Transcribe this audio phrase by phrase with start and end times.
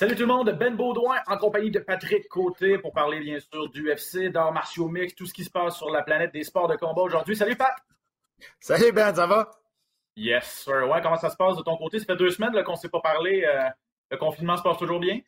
[0.00, 3.68] Salut tout le monde, Ben Baudouin en compagnie de Patrick Côté pour parler bien sûr
[3.68, 6.68] du UFC, d'arts martiaux mix, tout ce qui se passe sur la planète des sports
[6.68, 7.34] de combat aujourd'hui.
[7.34, 7.74] Salut Pat!
[8.60, 9.50] Salut Ben, ça va?
[10.14, 10.88] Yes, sir.
[10.88, 11.98] Ouais, comment ça se passe de ton côté?
[11.98, 13.44] Ça fait deux semaines qu'on ne s'est pas parlé.
[13.44, 13.68] Euh,
[14.12, 15.18] le confinement se passe toujours bien?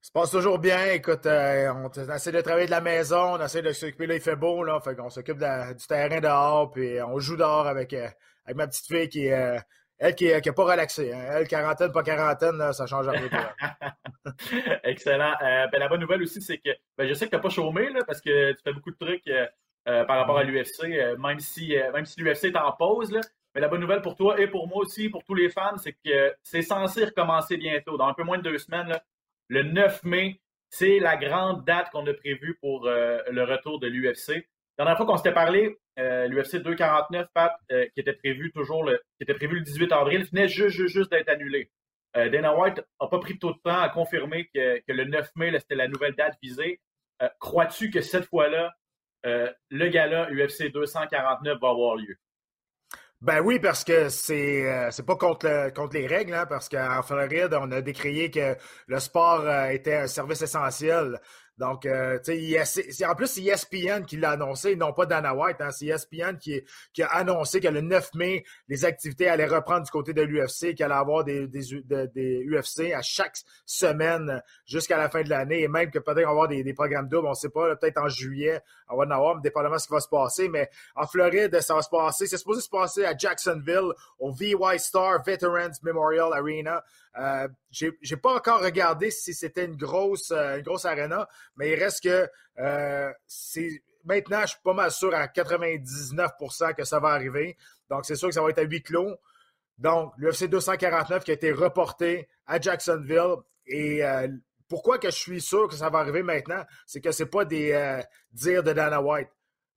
[0.00, 0.82] Ça se passe toujours bien.
[0.92, 4.06] Écoute, euh, on, essaie de travailler de la maison, on essaie de s'occuper.
[4.06, 4.80] Là, il fait beau, là.
[4.80, 8.08] Fait qu'on s'occupe du terrain dehors, puis on joue dehors avec, euh,
[8.46, 9.60] avec ma petite fille qui est
[10.00, 11.12] elle qui n'a pas relaxé.
[11.12, 11.24] Hein.
[11.32, 13.28] Elle, quarantaine, pas quarantaine, là, ça change rien.
[14.84, 15.34] Excellent.
[15.42, 17.50] Euh, ben, la bonne nouvelle aussi, c'est que ben, je sais que tu n'as pas
[17.50, 19.46] chômé là, parce que tu fais beaucoup de trucs euh,
[19.88, 23.12] euh, par rapport à l'UFC, même si, même si l'UFC est en pause.
[23.12, 23.20] Là.
[23.54, 25.92] Mais la bonne nouvelle pour toi et pour moi aussi, pour tous les fans, c'est
[25.92, 28.88] que c'est censé recommencer bientôt, dans un peu moins de deux semaines.
[28.88, 29.02] Là,
[29.48, 34.46] le 9 mai, c'est la grande date qu'on a prévue pour le retour de l'UFC.
[34.78, 38.84] La dernière fois qu'on s'était parlé, euh, l'UFC 249, Pat, euh, qui était prévu toujours
[38.84, 41.70] le, qui était prévu le 18 avril, venait juste, d'être annulé.
[42.16, 45.52] Euh, Dana White n'a pas pris tout de temps à confirmer que, le 9 mai,
[45.58, 46.80] c'était la nouvelle date visée.
[47.38, 48.74] Crois-tu que cette fois-là,
[49.24, 52.16] le gala UFC 249 va avoir lieu?
[53.20, 57.54] Ben oui, parce que c'est c'est pas contre, contre les règles, hein, parce qu'en Floride,
[57.60, 61.20] on a décrié que le sport était un service essentiel.
[61.60, 65.60] Donc, euh, sais, en plus, c'est ESPN qui l'a annoncé, non pas Dana White.
[65.60, 66.62] Hein, c'est ESPN qui,
[67.02, 70.84] a annoncé que le 9 mai, les activités allaient reprendre du côté de l'UFC, qu'il
[70.84, 73.36] allait avoir des, UFC à chaque
[73.66, 77.08] semaine jusqu'à la fin de l'année, et même que peut-être on va avoir des, programmes
[77.08, 79.86] doubles, on ne sait pas, peut-être en juillet, on va en avoir, dépendamment de ce
[79.86, 80.48] qui va se passer.
[80.48, 82.26] Mais en Floride, ça va se passer.
[82.26, 86.82] C'est supposé se passer à Jacksonville, au VY Star Veterans Memorial Arena.
[87.18, 91.74] Euh, j'ai pas encore regardé si c'était une grosse, euh, une grosse arena, mais il
[91.74, 93.12] reste que euh,
[94.04, 97.56] maintenant, je suis pas mal sûr à 99% que ça va arriver.
[97.88, 99.16] Donc, c'est sûr que ça va être à huis clos.
[99.78, 103.36] Donc, l'UFC 249 qui a été reporté à Jacksonville.
[103.66, 104.28] Et euh,
[104.68, 106.64] pourquoi que je suis sûr que ça va arriver maintenant?
[106.86, 108.00] C'est que c'est pas des
[108.32, 109.30] dires de Dana White,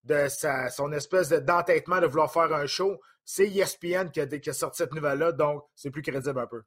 [0.03, 2.99] de sa, son espèce d'entêtement de vouloir faire un show.
[3.25, 6.61] C'est ESPN qui a, qui a sorti cette nouvelle-là, donc c'est plus crédible un peu.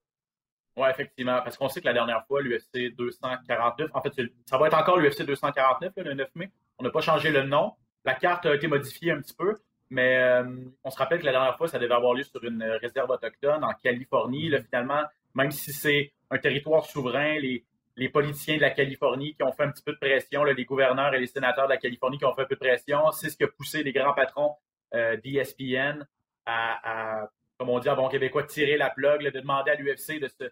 [0.77, 4.13] Oui, effectivement, parce qu'on sait que la dernière fois, l'UFC 249, en fait,
[4.45, 6.51] ça va être encore l'UFC 249 le 9 mai.
[6.79, 7.73] On n'a pas changé le nom.
[8.05, 9.57] La carte a été modifiée un petit peu,
[9.89, 10.45] mais euh,
[10.85, 13.65] on se rappelle que la dernière fois, ça devait avoir lieu sur une réserve autochtone
[13.65, 14.51] en Californie.
[14.51, 15.03] Là, finalement,
[15.35, 17.65] même si c'est un territoire souverain, les,
[18.11, 21.19] politiciens de la Californie qui ont fait un petit peu de pression, les gouverneurs et
[21.19, 23.45] les sénateurs de la Californie qui ont fait un peu de pression, c'est ce qui
[23.45, 24.55] a poussé les grands patrons
[24.95, 26.07] euh, d'ESPN
[26.45, 30.29] à, comme on dit en bon québécois, tirer la plug, de demander à l'UFC de
[30.29, 30.51] se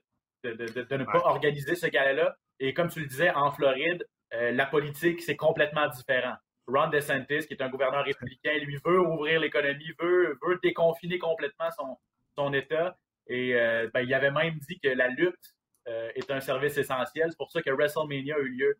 [0.53, 2.37] de, ne pas organiser ce gala-là.
[2.60, 6.34] Et comme tu le disais, en Floride, euh, la politique, c'est complètement différent.
[6.66, 11.71] Ron DeSantis, qui est un gouverneur républicain, lui veut ouvrir l'économie, veut, veut déconfiner complètement
[11.72, 11.99] son,
[12.37, 12.97] son État.
[13.27, 15.55] Et euh, ben, il avait même dit que la lutte
[15.88, 17.26] euh, est un service essentiel.
[17.31, 18.78] C'est pour ça que WrestleMania a eu lieu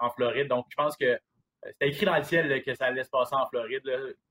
[0.00, 0.48] en Floride.
[0.48, 1.18] Donc, je pense que
[1.62, 3.82] c'était écrit dans le ciel que ça allait se passer en Floride.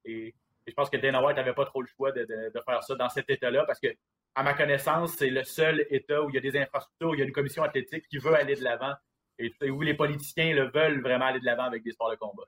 [0.05, 0.33] et,
[0.69, 3.09] je pense que Dana White n'avait pas trop le choix de, de faire ça dans
[3.09, 3.87] cet État-là parce que
[4.35, 7.19] à ma connaissance, c'est le seul État où il y a des infrastructures, où il
[7.19, 8.93] y a une commission athlétique qui veut aller de l'avant
[9.39, 12.43] et où les politiciens le veulent vraiment aller de l'avant avec des sports de combat.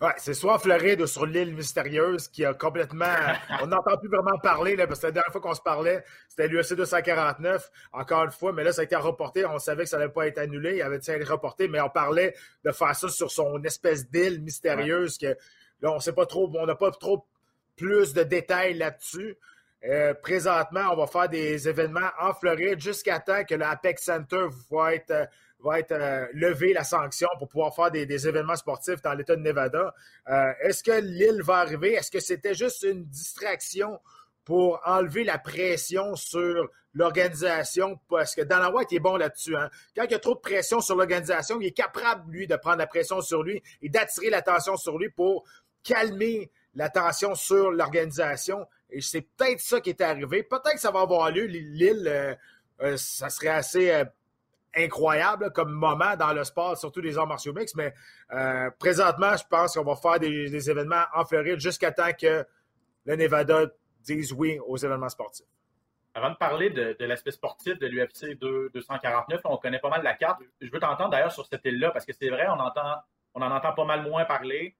[0.00, 3.06] Ouais, c'est soit en Floride ou sur l'île mystérieuse qui a complètement.
[3.62, 6.46] On n'entend plus vraiment parler, là, parce que la dernière fois qu'on se parlait, c'était
[6.46, 9.44] l'UFC 249, encore une fois, mais là, ça a été reporté.
[9.44, 10.76] On savait que ça n'allait pas être annulé.
[10.76, 15.18] Il avait été reporté, mais on parlait de faire ça sur son espèce d'île mystérieuse
[15.18, 15.36] que
[15.80, 17.26] là, on sait pas trop, on n'a pas trop
[17.76, 19.36] plus de détails là-dessus.
[19.84, 24.94] Euh, présentement, on va faire des événements en Floride jusqu'à temps que l'Apex Center va
[24.94, 25.24] être, euh,
[25.60, 29.42] va être euh, levé la sanction pour pouvoir faire des, événements sportifs dans l'État de
[29.42, 29.94] Nevada.
[30.62, 31.92] Est-ce que l'île va arriver?
[31.92, 34.00] Est-ce que c'était juste une distraction
[34.44, 38.00] pour enlever la pression sur l'organisation?
[38.08, 39.56] Parce que Dana White est bon là-dessus.
[39.56, 39.70] Hein?
[39.94, 42.78] Quand il y a trop de pression sur l'organisation, il est capable, lui, de prendre
[42.78, 45.44] la pression sur lui et d'attirer l'attention sur lui pour
[45.82, 48.66] calmer l'attention sur l'organisation.
[48.90, 50.42] Et c'est peut-être ça qui est arrivé.
[50.42, 51.44] Peut-être que ça va avoir lieu.
[51.44, 52.34] Lille, euh,
[52.80, 54.04] euh, ça serait assez euh,
[54.74, 57.74] incroyable comme moment dans le sport, surtout les arts martiaux mix.
[57.74, 57.92] Mais
[58.78, 62.46] présentement, je pense qu'on va faire des, événements en Floride jusqu'à temps que
[63.04, 63.66] le Nevada
[64.02, 65.46] dise oui aux événements sportifs.
[66.14, 70.40] Avant de parler de, l'aspect sportif de l'UFC 249, on connaît pas mal la carte.
[70.60, 72.58] Je veux t'entendre d'ailleurs sur cette île-là, parce que c'est vrai, on,
[73.34, 74.76] on en entend pas mal moins parler.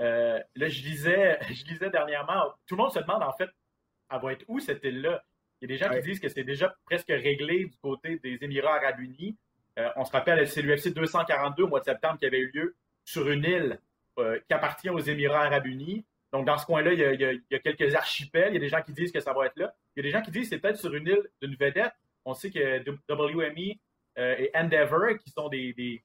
[0.00, 3.50] Euh, là, je lisais, je lisais dernièrement, tout le monde se demande en fait,
[4.10, 5.22] elle va être où cette île-là?
[5.60, 8.38] Il y a des gens qui disent que c'est déjà presque réglé du côté des
[8.42, 9.36] Émirats arabes unis.
[9.78, 12.76] Euh, on se rappelle, c'est l'UFC 242 au mois de septembre qui avait eu lieu
[13.04, 13.80] sur une île
[14.18, 16.04] euh, qui appartient aux Émirats arabes unis.
[16.32, 18.50] Donc, dans ce coin-là, il, il, y a quelques archipels.
[18.52, 19.74] Il y a des gens qui disent que ça va être là.
[19.96, 21.92] Il y a des gens qui disent que c'est peut-être sur une île d'une vedette.
[22.24, 23.74] On sait que WME
[24.16, 26.02] et Endeavor, qui sont des, des,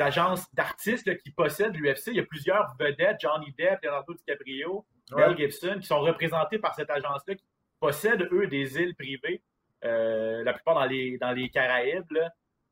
[0.00, 2.08] agences d'artistes qui possèdent l'UFC.
[2.08, 6.74] Il y a plusieurs vedettes, Johnny Depp, Leonardo DiCaprio, Mel Gibson, qui sont représentés par
[6.74, 7.44] cette agence-là, qui
[7.78, 9.42] possèdent, eux, des îles privées,
[9.82, 12.18] la plupart dans les, dans les Caraïbes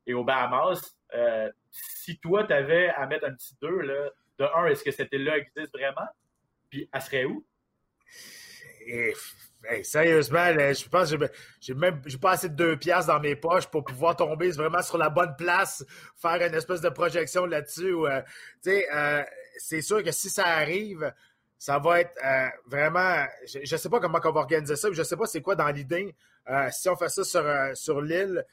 [0.07, 0.97] et aux Bahamas.
[1.69, 5.13] si toi, tu avais à mettre un petit 2, là, de un, est-ce que cette
[5.13, 6.07] île-là existe vraiment?
[6.69, 7.45] Puis elle serait où?
[8.87, 9.13] Et,
[9.83, 11.25] sérieusement, je pense que
[11.59, 14.97] j'ai même pas assez de deux piastres dans mes poches pour pouvoir tomber vraiment sur
[14.97, 17.93] la bonne place, faire une espèce de projection là-dessus.
[17.93, 18.21] Euh,
[18.67, 19.23] euh,
[19.57, 21.13] c'est sûr que si ça arrive,
[21.57, 23.25] ça va être euh, vraiment.
[23.45, 25.55] Je ne sais pas comment on va organiser ça, je ne sais pas c'est quoi
[25.55, 26.13] dans l'idée.
[26.71, 28.45] si on fait ça sur, sur l'île,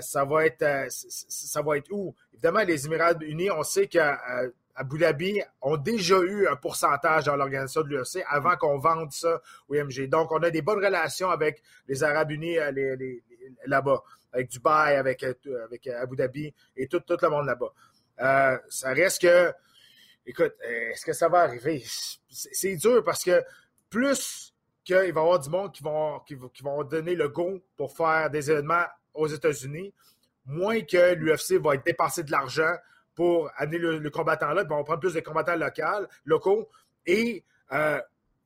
[0.00, 2.14] ça va être ça va être où?
[2.32, 3.98] Évidemment, les Émirats unis, on sait que
[4.80, 9.42] Abu Dhabi ont déjà eu un pourcentage dans l'organisation de l'UFC avant qu'on vende ça
[9.68, 10.08] au IMG.
[10.08, 12.96] Donc, on a des bonnes relations avec les Arabes Unis euh,
[13.66, 14.02] là-bas,
[14.32, 15.34] avec Dubaï, avec, euh,
[15.64, 17.72] avec Abu Dhabi et tout, le monde là-bas.
[18.20, 19.52] Euh, ça reste que,
[20.24, 21.84] écoute, est-ce que ça va arriver?
[22.30, 23.42] C'est dur parce que
[23.90, 27.60] plus qu'il va y avoir du monde qui vont, qui, qui vont donner le go
[27.76, 29.92] pour faire des événements aux États-Unis,
[30.46, 31.84] moins que l'UFC va être
[32.24, 32.74] de l'argent
[33.14, 36.68] pour amener le, combattant là, puis on va prendre plus de combattants locaux, locaux.
[37.06, 38.00] Et euh,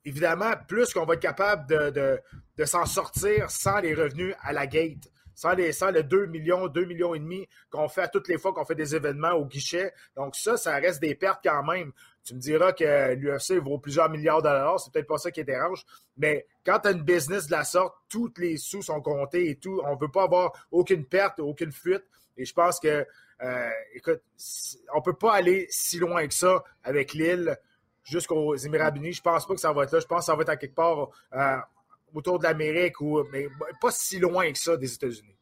[0.05, 5.09] évidemment, plus qu'on va être capable de, s'en sortir sans les revenus à la gate,
[5.35, 8.39] sans, les, sans le 2 millions, 2 millions et demi qu'on fait à toutes les
[8.39, 9.93] fois qu'on fait des événements au guichet.
[10.17, 11.93] Donc ça, ça reste des pertes quand même.
[12.25, 15.45] Tu me diras que l'UFC vaut plusieurs milliards de dollars, c'est peut-être pas ça qui
[15.45, 15.85] dérange,
[16.17, 19.57] mais quand tu as une business de la sorte, tous les sous sont comptés et
[19.57, 22.05] tout, on ne veut pas avoir aucune perte, aucune fuite.
[22.37, 23.07] Et je pense que
[23.43, 24.23] euh, écoute,
[24.93, 27.59] on ne peut pas aller si loin que ça avec l'île
[28.05, 29.15] jusqu'aux Émirats Unis.
[29.15, 30.01] Je pense pas que ça va être là.
[30.01, 31.57] Je pense que ça va être à quelque part euh,
[32.15, 33.47] autour de l'Amérique, ou, mais
[33.81, 35.37] pas si loin que ça des États-Unis.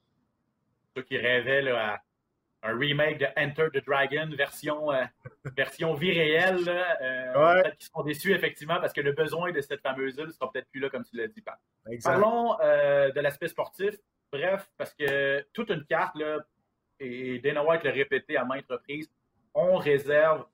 [0.97, 2.03] Ceux qui rêvaient à
[2.65, 5.05] un remake de Enter the Dragon, version, euh,
[5.57, 10.17] version vie réelle, peut-être qu'ils seront déçus effectivement parce que le besoin de cette fameuse
[10.17, 11.43] île ne sera peut-être plus là, comme tu l'as dit,
[12.03, 13.95] Parlons de l'aspect sportif.
[14.33, 16.39] Bref, parce que toute une carte, là,
[17.01, 19.11] et Dana White l'a répété à maintes reprises,
[19.55, 20.47] on réserve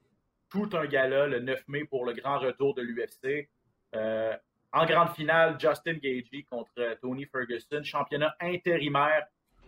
[0.49, 3.49] tout un gala le 9 mai pour le grand retour de l'UFC.
[3.95, 4.37] Euh,
[4.73, 9.27] en grande finale, Justin Gagey contre Tony Ferguson, championnat intérimaire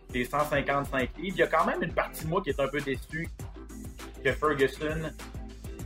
[0.09, 1.35] des 155 livres.
[1.35, 3.27] Il y a quand même une partie de moi qui est un peu déçu
[4.23, 5.11] que Ferguson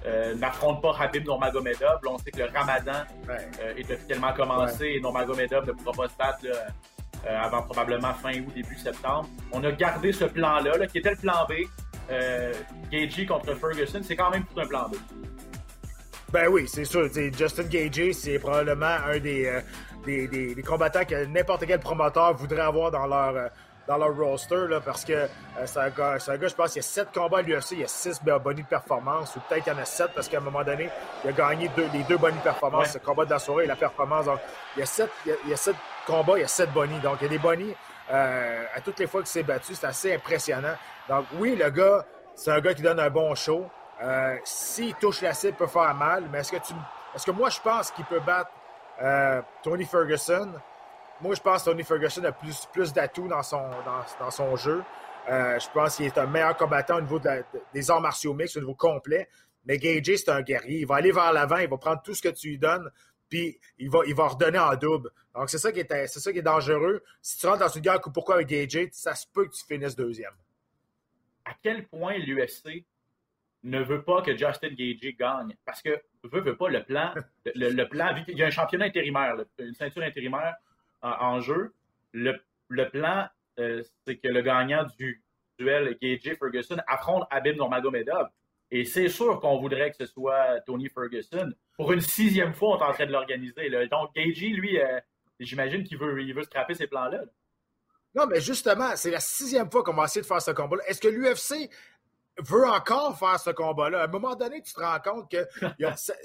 [0.06, 2.00] euh, n'affronte pas Habib Nurmagomedov.
[2.08, 6.18] on sait que le Ramadan euh, est officiellement commencé et Nurmagomedov ne pourra pas se
[6.18, 6.46] battre
[7.28, 9.28] euh, avant probablement fin août, début septembre.
[9.52, 11.54] On a gardé ce plan-là, qui était le plan B.
[12.12, 12.54] Euh,
[12.92, 14.96] Gagey contre Ferguson, c'est quand même tout un plan B.
[16.36, 17.08] Ben oui, c'est sûr.
[17.32, 19.62] Justin Gagey, c'est probablement un des, euh,
[20.06, 23.48] des, des, combattants que n'importe quel promoteur voudrait avoir dans leur, euh,
[23.88, 25.30] dans leur roster là, parce que
[25.64, 27.88] c'est un, gars, je pense, il y a 7 combats à l'UFC, il y a
[27.88, 30.66] 6 bonus de performance, ou peut-être qu'il y en a 7 parce qu'à un moment
[30.66, 30.90] donné,
[31.24, 33.78] il a gagné les deux bonus de performance, le combat de la soirée et la
[33.78, 34.26] performance.
[34.76, 35.10] il y a 7,
[35.46, 35.74] il y a, 7
[36.06, 37.00] combats, il y a 7 bonnies.
[37.00, 37.74] Donc, il y a des bonnies
[38.12, 39.74] euh, à toutes les fois qu'il s'est battu.
[39.74, 40.76] C'est assez impressionnant.
[41.08, 42.06] Donc, oui, le gars,
[42.36, 43.66] c'est un gars qui donne un bon show.
[44.02, 46.28] Euh, S'il touche la cible, peut faire mal.
[46.32, 46.74] Mais est-ce que tu.
[47.14, 48.52] Est-ce que moi, je pense qu'il peut battre
[49.02, 50.54] euh, Tony Ferguson?
[51.22, 53.70] Moi, je pense que Tony Ferguson a plus, plus d'atouts dans son,
[54.20, 54.84] dans, son jeu.
[55.30, 57.20] Euh, je pense qu'il est un meilleur combattant au niveau
[57.74, 59.30] des arts martiaux mixtes, au niveau complet.
[59.66, 60.80] Mais Gage, c'est un guerrier.
[60.82, 62.92] Il va aller vers l'avant, il va prendre tout ce que tu lui donnes,
[63.30, 65.10] puis il va, il va redonner en double.
[65.34, 67.02] Donc, c'est ça, qui est, ça qui est dangereux.
[67.22, 69.66] Si tu rentres dans une guerre coup pourquoi avec Gage, ça se peut que tu
[69.66, 70.34] finisses deuxième.
[71.46, 72.86] À quel point l'UFC
[73.66, 75.56] ne veut pas que Justin Gage gagne?
[75.66, 77.14] Parce que veut, veut pas le plan,
[77.46, 80.56] le, plan, vu qu'il y a un championnat intérimaire, une ceinture intérimaire
[81.02, 81.74] en, jeu,
[82.14, 82.40] le,
[82.90, 83.28] plan,
[83.60, 85.24] euh, c'est que le gagnant du
[85.58, 88.30] duel Gage-Ferguson affronte Abim Nurmagomedov.
[88.72, 91.52] Et c'est sûr qu'on voudrait que ce soit Tony Ferguson.
[91.78, 93.70] Pour une sixième fois, on est en train de l'organiser.
[93.90, 95.00] Donc, Gagey, lui, euh,
[95.40, 97.22] j'imagine qu'il veut, il veut scraper ces plans-là.
[98.16, 100.84] Non, mais justement, c'est la sixième fois qu'on va essayer de faire ce combat-là.
[100.88, 101.70] Est-ce que l'UFC
[102.40, 104.02] veut encore faire ce combat-là.
[104.02, 105.48] À un moment donné, tu te rends compte que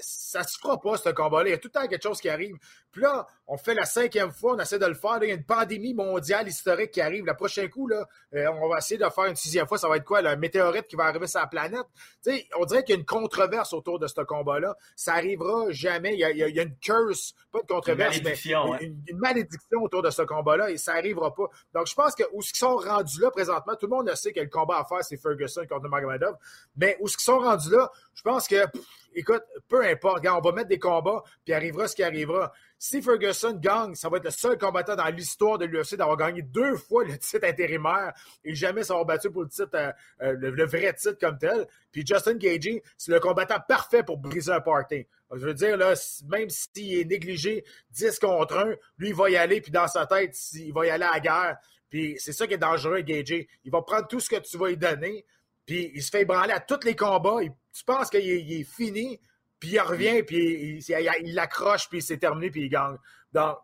[0.01, 1.49] ça ne se fera pas, ce combat-là.
[1.49, 2.57] Il y a tout le temps quelque chose qui arrive.
[2.91, 5.19] Puis là, on fait la cinquième fois, on essaie de le faire.
[5.21, 7.25] il y a une pandémie mondiale historique qui arrive.
[7.25, 9.77] Le prochain coup, là, euh, on va essayer de le faire une sixième fois.
[9.77, 10.19] Ça va être quoi?
[10.19, 11.85] un météorite qui va arriver sur la planète?
[12.57, 14.75] on dirait qu'il y a une controverse autour de ce combat-là.
[14.95, 16.13] Ça arrivera jamais.
[16.13, 20.09] Il y, a, une curse, pas de controverse, une malédiction, mais une, malédiction autour de
[20.09, 21.49] ce combat-là et ça n'arrivera pas.
[21.73, 24.41] Donc, je pense que où ils sont rendus là présentement, tout le monde sait que
[24.41, 25.87] le combat à faire, c'est Ferguson contre
[26.75, 28.65] Mais où ils sont rendus là, je pense que,
[29.13, 32.51] écoute, peu importe, on va mettre des combats, puis arrivera ce qui arrivera
[32.83, 36.41] si Ferguson gagne, ça va être le seul combattant dans l'histoire de l'UFC d'avoir gagné
[36.41, 38.11] deux fois le titre intérimaire
[38.43, 39.91] et jamais s'avoir battu pour le titre, euh,
[40.23, 41.67] euh, le, vrai titre comme tel.
[41.91, 45.05] Puis Justin Gagey, c'est le combattant parfait pour briser un party.
[45.31, 45.93] Je veux dire, là,
[46.27, 50.07] même s'il est négligé 10 contre 1, lui, il va y aller, puis dans sa
[50.07, 51.57] tête, il va y aller à la guerre.
[51.91, 53.47] Puis c'est ça qui est dangereux, Gagey.
[53.63, 55.23] Il va prendre tout ce que tu vas lui donner,
[55.65, 57.39] puis il se fait ébranler à tous les combats.
[57.41, 59.19] tu penses qu'il est, fini,
[59.59, 62.97] puis il revient, puis il l'accroche, puis c'est terminé, puis il gagne.
[63.31, 63.57] Donc,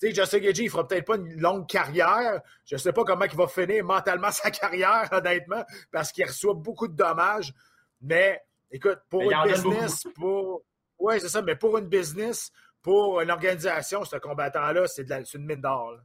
[0.00, 2.40] tu sais, Justin Gagey, il fera peut-être pas une longue carrière.
[2.64, 6.54] Je ne sais pas comment il va finir mentalement sa carrière, honnêtement, parce qu'il reçoit
[6.54, 7.52] beaucoup de dommages.
[8.00, 10.64] Mais, écoute, pour une business, pour.
[10.98, 12.50] Oui, c'est ça, mais pour une business,
[12.82, 15.98] pour une organisation, ce combattant-là, c'est une mine d'or.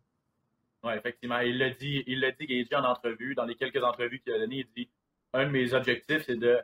[0.83, 1.39] Oui, effectivement.
[1.39, 4.39] Il l'a dit, il l'a dit, Gagey, en entrevue, dans les quelques entrevues qu'il a
[4.39, 4.89] données, il dit
[5.33, 6.59] un de mes objectifs, c'est de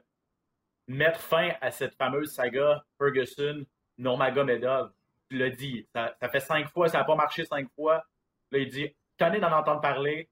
[0.88, 4.92] mettre fin à cette fameuse saga Ferguson-Nurmagomedov.
[5.30, 8.06] Tu l'as dit, ça, fait cinq fois, ça n'a pas marché cinq fois.
[8.52, 10.30] Là, il dit, est d'en entendre parler,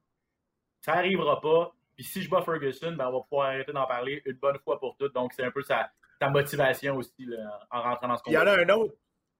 [0.81, 1.73] ça n'arrivera pas.
[1.95, 4.79] Puis si je bats Ferguson, ben, on va pouvoir arrêter d'en parler une bonne fois
[4.79, 5.13] pour toutes.
[5.13, 5.91] Donc, c'est un peu sa,
[6.29, 7.27] motivation aussi
[7.69, 8.39] en rentrant dans ce combat.
[8.39, 8.93] Il y en a un autre.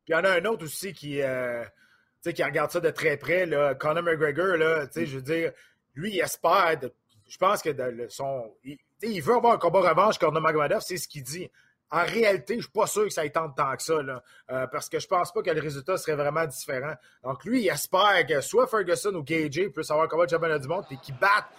[0.08, 1.64] il y en a un autre aussi qui, euh,
[2.22, 3.46] qui regarde ça de très près.
[3.46, 3.74] Là.
[3.74, 5.54] Conor McGregor, là, je veux dire,
[5.96, 6.78] lui, il espère
[7.28, 7.70] je pense que
[8.10, 8.52] son,
[9.02, 11.50] il, veut avoir un combat revanche contre Magomedov, c'est ce qu'il dit.
[11.92, 13.94] En réalité, je ne suis pas sûr que ça ait tant de temps que ça,
[13.94, 16.96] euh, parce que je pense pas que le résultat serait vraiment différent.
[17.24, 20.58] Donc lui, il espère que soit Ferguson ou KJ puissent avoir un combat de championnat
[20.58, 21.50] du monde et qu'ils battent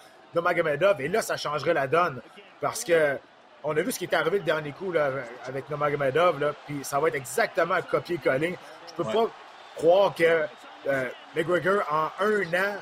[0.41, 1.01] Magomedov.
[1.01, 2.21] Et là, ça changerait la donne.
[2.61, 3.17] Parce que
[3.63, 5.11] on a vu ce qui est arrivé le dernier coup là,
[5.45, 8.57] avec Nomagomedov, puis ça va être exactement copier-coller.
[8.87, 9.27] Je peux pas
[9.75, 10.45] croire que
[10.87, 12.75] euh, McGregor, en un an,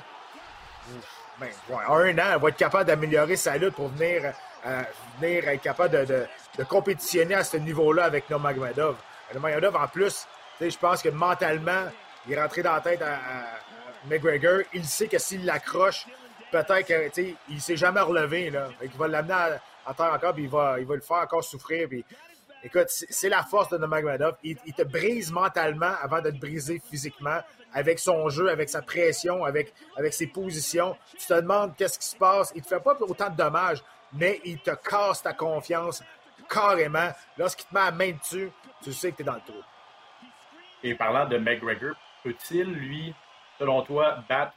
[1.40, 4.34] ben, un an, elle va être capable d'améliorer sa lutte pour venir,
[4.66, 4.82] euh,
[5.20, 6.26] venir être capable de,
[6.66, 8.96] compétitionner à ce niveau-là avec Nomagomedov.
[9.34, 10.28] Nomagomedov, en plus,
[10.62, 11.86] je pense que mentalement,
[12.28, 13.20] il est rentré dans la tête à,
[14.06, 14.60] McGregor.
[14.74, 16.06] Il sait que s'il l'accroche,
[16.52, 18.50] peut-être qu'il ne s'est jamais relevé.
[18.50, 18.68] Là.
[18.82, 21.88] Il va l'amener à, terre encore, puis il va, il va le faire encore souffrir.
[22.64, 24.36] Écoute, c'est la force de Nomagomedov.
[24.44, 27.40] Il, il, te brise mentalement avant de te briser physiquement
[27.74, 30.96] avec son jeu, avec sa pression, avec, avec ses positions.
[31.18, 32.52] Tu te demandes qu'est-ce qui se passe.
[32.56, 36.04] Il ne te fait pas autant de dommages, mais il te casse ta confiance
[36.50, 37.10] carrément.
[37.38, 38.52] Lorsqu'il te met la main dessus,
[38.84, 39.62] tu sais que tu es dans le trou.
[40.84, 43.14] Et parlant de McGregor, peut-il, lui,
[43.58, 44.54] selon toi, battre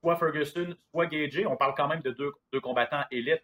[0.00, 1.46] soit Ferguson, soit Gagey?
[1.46, 3.42] On parle quand même de deux, deux combattants élites.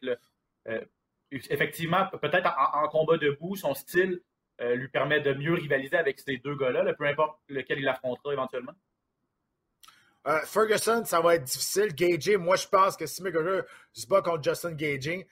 [0.68, 0.84] Euh,
[1.30, 4.20] effectivement, peut-être en, combat debout, son style
[4.60, 8.32] euh, lui permet de mieux rivaliser avec ces deux gars-là, peu importe lequel il affrontera
[8.32, 8.74] éventuellement?
[10.26, 11.94] Euh, Ferguson, ça va être difficile.
[11.94, 13.62] Gagey, moi, je pense que si McGregor
[13.92, 15.26] se bat contre Justin Gagey,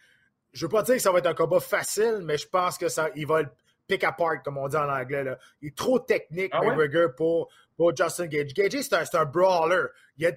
[0.53, 2.79] je ne veux pas dire que ça va être un combat facile, mais je pense
[2.79, 3.49] que ça, il va le
[3.87, 5.25] pick apart, comme on dit en anglais.
[5.25, 5.39] Là.
[5.61, 8.55] Il est trop technique, ah McGregor, pour, pour Justin Gagey.
[8.55, 9.89] Gagey, c'est un, un, brawler.
[10.17, 10.33] Il, a,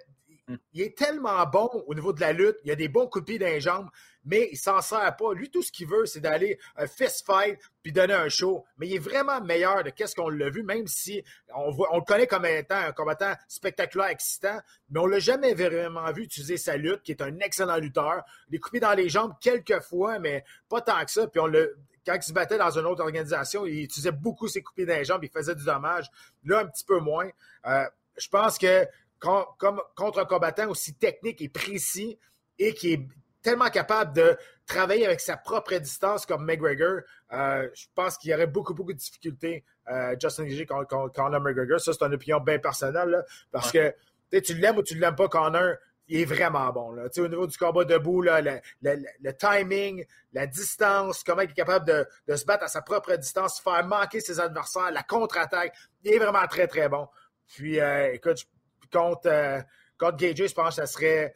[0.49, 0.57] hmm.
[0.73, 2.57] il, est tellement bon au niveau de la lutte.
[2.65, 3.89] Il a des bons coups de pied dans les jambes
[4.25, 5.33] mais il s'en sert pas.
[5.33, 8.65] Lui, tout ce qu'il veut, c'est d'aller un fist fight puis donner un show.
[8.77, 11.23] Mais il est vraiment meilleur de qu'est-ce qu'on l'a vu, même si
[11.55, 14.59] on, voit, on le connaît comme étant un combattant spectaculaire, excitant,
[14.89, 18.23] mais on l'a jamais vraiment vu utiliser sa lutte, qui est un excellent lutteur.
[18.49, 21.27] Il est coupé dans les jambes quelques fois, mais pas tant que ça.
[21.27, 24.61] Puis on le, quand il se battait dans une autre organisation, il utilisait beaucoup ses
[24.61, 26.09] coupés dans les jambes, il faisait du dommage.
[26.43, 27.29] Là, un petit peu moins.
[27.65, 27.85] Euh,
[28.17, 28.87] je pense que
[29.19, 32.17] comme, contre un combattant aussi technique et précis
[32.57, 33.07] et qui est
[33.41, 37.01] tellement capable de travailler avec sa propre distance comme McGregor,
[37.33, 41.41] euh, je pense qu'il y aurait beaucoup, beaucoup de difficultés, euh, Justin Gagey, contre, Conor
[41.41, 41.79] McGregor.
[41.79, 43.93] Ça, c'est une opinion bien personnelle, parce que
[44.31, 45.75] tu l'aimes ou tu ne l'aimes pas, Conor,
[46.07, 46.91] il est vraiment bon.
[46.91, 47.03] Là.
[47.17, 51.85] Au niveau du combat debout, là, le, timing, la distance, comment il est capable
[52.27, 56.19] de, se battre à sa propre distance, faire manquer ses adversaires, la contre-attaque, il est
[56.19, 57.07] vraiment très, très bon.
[57.47, 58.45] Puis, euh, écoute,
[58.91, 59.63] contre,
[59.97, 61.33] contre je pense que ça serait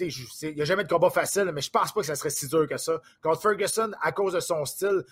[0.00, 2.48] il n'y a jamais de combat facile, mais je pense pas que ça serait si
[2.48, 3.00] dur que ça.
[3.22, 5.02] Contre Ferguson, à cause de son style,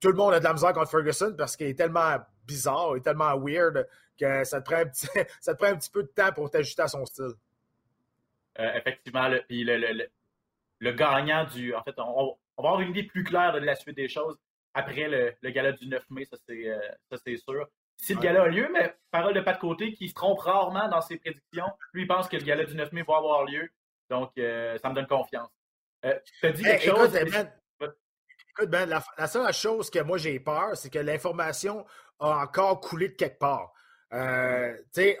[0.00, 2.98] tout le monde a de la misère contre Ferguson parce qu'il est tellement bizarre, il
[2.98, 3.86] est tellement weird
[4.18, 5.08] que ça te prend un petit,
[5.40, 7.32] ça te prend un petit peu de temps pour t'ajuster à son style.
[8.58, 9.42] Euh, effectivement, le,
[10.80, 11.74] le, gagnant du.
[11.74, 14.36] En fait, on, va avoir une idée plus claire de la suite des choses
[14.74, 16.78] après le, gala du 9 mai, euh,
[17.10, 17.68] ça c'est sûr.
[17.96, 20.88] Si le gala a lieu, mais parole de pas de côté qui se trompe rarement
[20.88, 23.68] dans ses prédictions, lui il pense que le gala du 9 mai va avoir lieu.
[24.10, 25.48] Donc, euh, ça me donne confiance.
[26.04, 27.16] Euh, tu as dit quelque chose.
[27.16, 31.86] Écoute, ben, la, seule chose que moi j'ai peur, c'est que l'information
[32.18, 33.72] a encore coulé de quelque part.
[34.12, 34.74] Euh,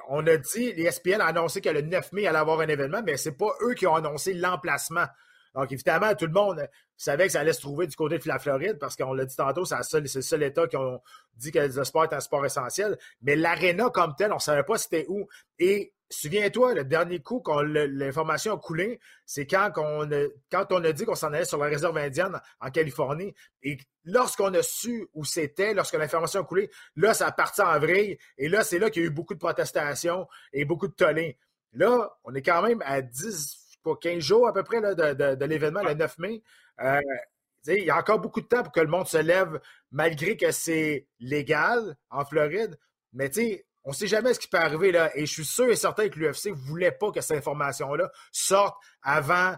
[0.08, 3.16] on a dit, l'ESPN a annoncé que le 9 mai allait avoir un événement, mais
[3.16, 5.06] ce n'est pas eux qui ont annoncé l'emplacement.
[5.54, 8.38] Donc, évidemment, tout le monde savait que ça allait se trouver du côté de la
[8.38, 11.00] Floride parce qu'on l'a dit tantôt, c'est le seul État qui ont
[11.34, 12.98] dit que le sport est un sport essentiel.
[13.22, 15.28] Mais l'aréna comme tel, on ne savait pas c'était où.
[15.58, 20.84] Et souviens-toi, le dernier coup quand l'information a coulé, c'est quand, on a, quand on
[20.84, 23.34] a dit qu'on s'en allait sur la réserve indienne en Californie.
[23.62, 27.78] Et lorsqu'on a su où c'était, lorsque l'information a coulé, là, ça a parti en
[27.78, 28.18] vrille.
[28.36, 31.38] Et là, c'est là qu'il y a eu beaucoup de protestations et beaucoup de tollés.
[31.72, 35.82] Là, on est quand même à 10, pas 15 jours à peu près de, l'événement,
[35.82, 36.42] le 9 mai.
[36.80, 37.00] Euh,
[37.66, 40.50] il y a encore beaucoup de temps pour que le monde se lève, malgré que
[40.50, 42.78] c'est légal en Floride.
[43.12, 45.10] Mais tu sais, on ne sait jamais ce qui peut arriver là.
[45.16, 48.76] Et je suis sûr et certain que l'UFC ne voulait pas que cette information-là sorte
[49.02, 49.54] avant,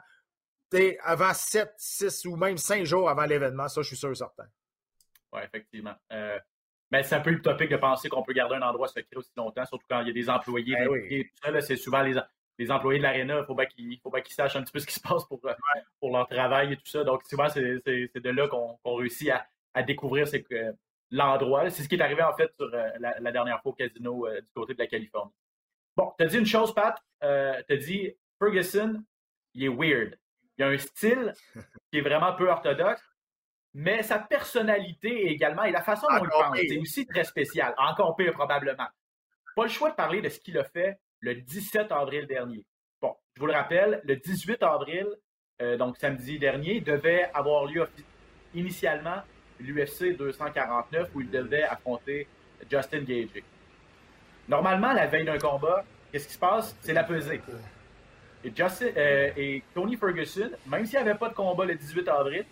[1.02, 3.68] avant 7, 6 ou même 5 jours avant l'événement.
[3.68, 4.46] Ça, je suis sûr et certain.
[5.32, 5.94] Oui, effectivement.
[6.12, 6.38] Euh,
[6.90, 9.64] mais c'est un peu utopique de penser qu'on peut garder un endroit secret aussi longtemps,
[9.64, 10.76] surtout quand il y a des employés.
[11.42, 12.20] Ben c'est souvent les,
[12.58, 15.00] les employés de l'aréna, il faut bien qu'ils sachent un petit peu ce qui se
[15.00, 15.52] passe pour, euh,
[16.00, 17.02] pour leur travail et tout ça.
[17.02, 20.28] Donc, souvent, c'est de là qu'on réussit à, à découvrir
[21.12, 21.70] l'endroit.
[21.70, 24.40] C'est ce qui est arrivé, en fait, sur euh, la, dernière fois au casino euh,
[24.40, 25.32] du côté de la Californie.
[25.96, 26.98] Bon, tu as dit une chose, Pat.
[27.20, 29.04] tu as dit Ferguson,
[29.54, 30.18] il est weird.
[30.58, 31.32] Il a un style
[31.92, 33.02] qui est vraiment peu orthodoxe,
[33.74, 37.74] mais sa personnalité également et la façon dont il pense, c'est aussi très spécial.
[37.78, 38.88] Encore pire, probablement.
[39.54, 42.66] Pas le choix de parler de ce qu'il a fait le 17 avril dernier.
[43.00, 45.06] Bon, je vous le rappelle, le 18 avril,
[45.60, 47.86] euh, donc samedi dernier, devait avoir lieu
[48.54, 49.22] initialement
[49.62, 52.26] l'UFC 249 où il devait affronter
[52.70, 53.42] Justin Gage.
[54.48, 56.76] Normalement, la veille d'un combat, qu'est-ce qui se passe?
[56.80, 57.40] C'est la pesée.
[58.44, 62.08] Et, Justin, euh, et Tony Ferguson, même s'il n'y avait pas de combat le 18
[62.08, 62.44] avril,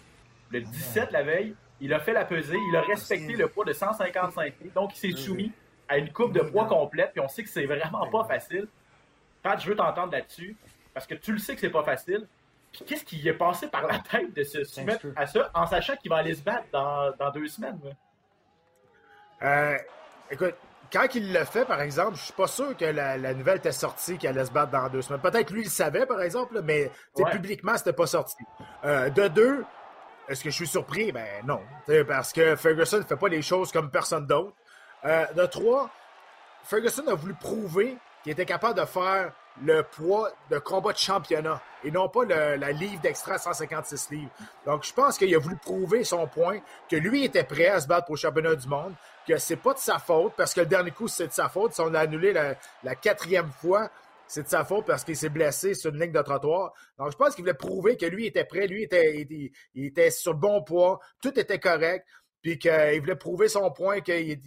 [0.50, 3.72] le 17, la veille, il a fait la pesée, il a respecté le poids de
[3.72, 5.52] 155 livres, donc il s'est soumis
[5.88, 8.68] à une coupe de poids complète, puis on sait que c'est vraiment pas facile.
[9.42, 10.56] Pat, je veux t'entendre là-dessus,
[10.94, 12.26] parce que tu le sais que c'est pas facile.
[12.72, 15.96] Puis qu'est-ce qui est passé par la tête de se soumettre à ça, en sachant
[15.96, 17.80] qu'il va aller se battre dans, dans deux semaines?
[19.42, 19.76] Euh,
[20.30, 20.54] écoute,
[20.92, 24.18] quand il l'a fait, par exemple, je suis pas sûr que la, nouvelle était sortie
[24.18, 25.20] qu'il allait se battre dans deux semaines.
[25.20, 27.30] Peut-être lui, il savait, par exemple, mais ouais.
[27.30, 28.36] publiquement, c'était pas sorti.
[28.84, 29.64] Euh, de deux,
[30.28, 31.12] est-ce que je suis surpris?
[31.12, 31.60] Ben non.
[32.06, 34.54] Parce que Ferguson ne fait pas les choses comme personne d'autre.
[35.04, 35.90] Euh, de trois,
[36.64, 41.60] Ferguson a voulu prouver qu'il était capable de faire le poids de combat de championnat
[41.84, 44.30] et non pas la livre d'extra 156 livres.
[44.66, 46.58] Donc, je pense qu'il a voulu prouver son point,
[46.88, 48.94] que lui était prêt à se battre pour le championnat du monde,
[49.26, 51.72] que c'est pas de sa faute, parce que le dernier coup, c'est de sa faute.
[51.72, 53.90] Si on a annulé la, quatrième fois,
[54.26, 56.72] c'est de sa faute parce qu'il s'est blessé sur une ligne de trottoir.
[56.98, 59.26] Donc, je pense qu'il voulait prouver que lui était prêt, lui était,
[59.74, 62.06] il était sur le bon poids, tout était correct
[62.42, 64.38] puis qu'il voulait prouver son point qu'il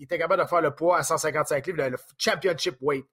[0.00, 3.06] était capable de faire le poids à 155 livres, le, championship weight.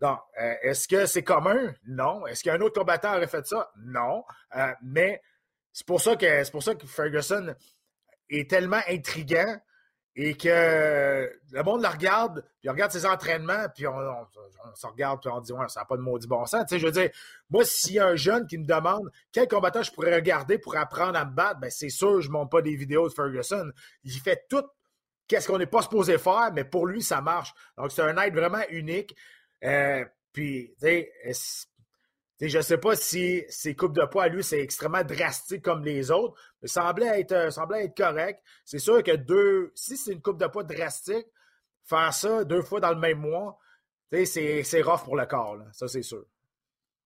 [0.00, 1.74] Donc, euh, est-ce que c'est commun?
[1.86, 2.26] Non.
[2.26, 3.70] Est-ce qu'un autre combattant aurait fait ça?
[3.78, 4.24] Non.
[4.56, 5.20] Euh, mais
[5.72, 7.54] c'est pour ça que pour ça que Ferguson
[8.30, 9.60] est tellement intriguant
[10.20, 13.94] et que le monde le regarde, puis on regarde ses entraînements, puis on,
[14.74, 16.64] se regarde, puis on dit, ouais, ça n'a pas de maudit bon sens.
[16.66, 17.10] Tu sais, je veux dire,
[17.50, 20.76] moi, s'il y a un jeune qui me demande quel combattant je pourrais regarder pour
[20.76, 23.70] apprendre à me battre, ben c'est sûr, je ne monte pas des vidéos de Ferguson.
[24.02, 24.64] Il fait tout
[25.28, 27.54] qu'est-ce qu'on n'est pas supposé faire, mais pour lui, ça marche.
[27.76, 29.14] Donc, c'est un aide vraiment unique.
[29.64, 35.62] Euh, puis, je ne sais pas si ses coupes de poids lui, c'est extrêmement drastique
[35.62, 38.42] comme les autres, mais semblait être, euh, semblait être correct.
[38.64, 41.26] C'est sûr que deux, si c'est une coupe de poids drastique,
[41.84, 43.58] faire ça deux fois dans le même mois,
[44.12, 45.58] c'est, c'est rough pour le corps.
[45.72, 46.24] Ça, c'est sûr.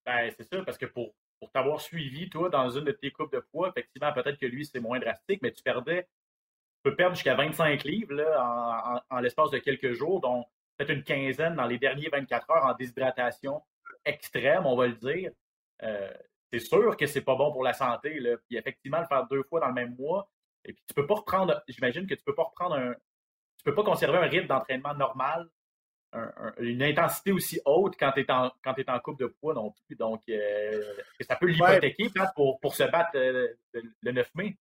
[0.04, 3.32] Ben, c'est sûr, parce que pour, pour t'avoir suivi, toi, dans une de tes coupes
[3.32, 7.14] de poids, effectivement, peut-être que lui, c'est moins drastique, mais tu perdais, tu peux perdre
[7.14, 10.46] jusqu'à 25 livres là, en, en l'espace de quelques jours, donc
[10.84, 13.62] peut-être une quinzaine dans les derniers 24 heures en déshydratation
[14.04, 15.30] extrême, on va le dire,
[15.82, 16.12] euh,
[16.52, 18.18] c'est sûr que c'est pas bon pour la santé.
[18.20, 18.36] Là.
[18.48, 20.28] Puis effectivement, le faire deux fois dans le même mois,
[20.64, 22.94] et puis tu peux pas reprendre, j'imagine que tu peux pas reprendre un.
[22.94, 25.48] Tu peux pas conserver un rythme d'entraînement normal,
[26.58, 29.96] une intensité aussi haute quand tu es, es en coupe de poids non plus.
[29.96, 34.58] Donc, euh, ça peut l'hypothéquer pour, pour se battre euh, le 9 mai.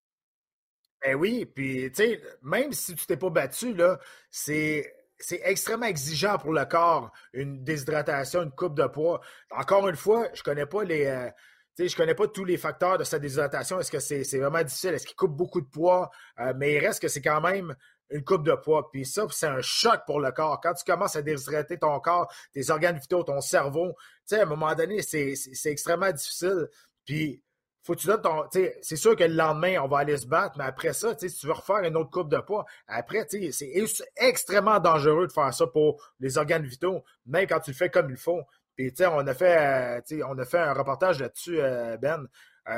[1.01, 3.97] Ben oui, puis tu sais, même si tu t'es pas battu, là,
[4.29, 9.21] c'est c'est extrêmement exigeant pour le corps, une déshydratation, une coupe de poids.
[9.51, 11.05] Encore une fois, je connais pas les.
[11.05, 11.29] Euh,
[11.77, 13.79] je connais pas tous les facteurs de sa déshydratation.
[13.79, 14.93] Est-ce que c'est vraiment difficile?
[14.93, 16.09] Est-ce qu'il coupe beaucoup de poids?
[16.39, 17.73] Euh, mais il reste que c'est quand même
[18.09, 18.89] une coupe de poids.
[18.91, 20.59] Puis ça, c'est un choc pour le corps.
[20.61, 23.95] Quand tu commences à déshydrater ton corps, tes organes vitaux, ton cerveau,
[24.31, 26.67] à un moment donné, c'est extrêmement difficile.
[27.05, 27.41] Puis
[27.83, 28.45] faut que tu donnes ton.
[28.81, 31.47] C'est sûr que le lendemain, on va aller se battre, mais après ça, si tu
[31.47, 33.71] veux refaire une autre coupe de poids, après, c'est
[34.17, 38.09] extrêmement dangereux de faire ça pour les organes vitaux, même quand tu le fais comme
[38.09, 38.41] il faut.
[38.75, 42.27] Puis, on a fait, euh, on a fait un reportage là-dessus, euh, Ben.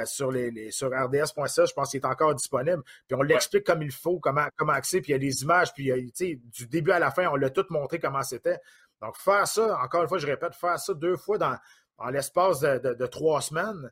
[0.05, 2.81] sur, les, sur RDS.ca, je pense qu'il est encore disponible.
[3.07, 5.73] Puis on l'explique comme il faut, comment, comment accéder, puis il y a des images,
[5.73, 8.57] puis du début à la fin, on l'a tout montré comment c'était.
[9.01, 11.57] Donc, faire ça, encore une fois, je répète, faire ça deux fois dans,
[12.11, 13.91] l'espace de, trois semaines,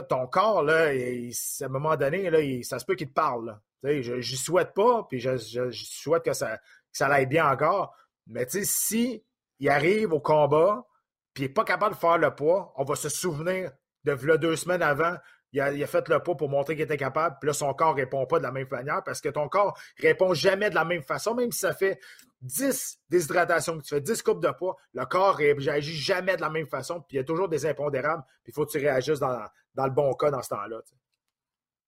[0.00, 3.58] ton corps, là, à un moment donné, là, ça se peut qu'il te parle.
[3.84, 7.94] Je n'y souhaite pas, puis je, souhaite que ça, que ça aille bien encore.
[8.26, 9.24] Mais tu sais, si
[9.58, 10.86] il arrive au combat,
[11.34, 13.72] puis il n'est pas capable de faire le poids, on va se souvenir
[14.04, 15.16] de deux semaines avant,
[15.52, 18.00] il a, fait le poids pour montrer qu'il était capable, puis là, son corps ne
[18.00, 20.84] répond pas de la même manière parce que ton corps ne répond jamais de la
[20.84, 22.00] même façon, même si ça fait
[22.40, 26.48] 10 déshydratations que tu fais, 10 coupes de poids, le corps réagit jamais de la
[26.48, 29.20] même façon, puis il y a toujours des impondérables, puis il faut que tu réagisses
[29.20, 29.42] dans,
[29.74, 30.80] dans, le bon cas dans ce temps-là.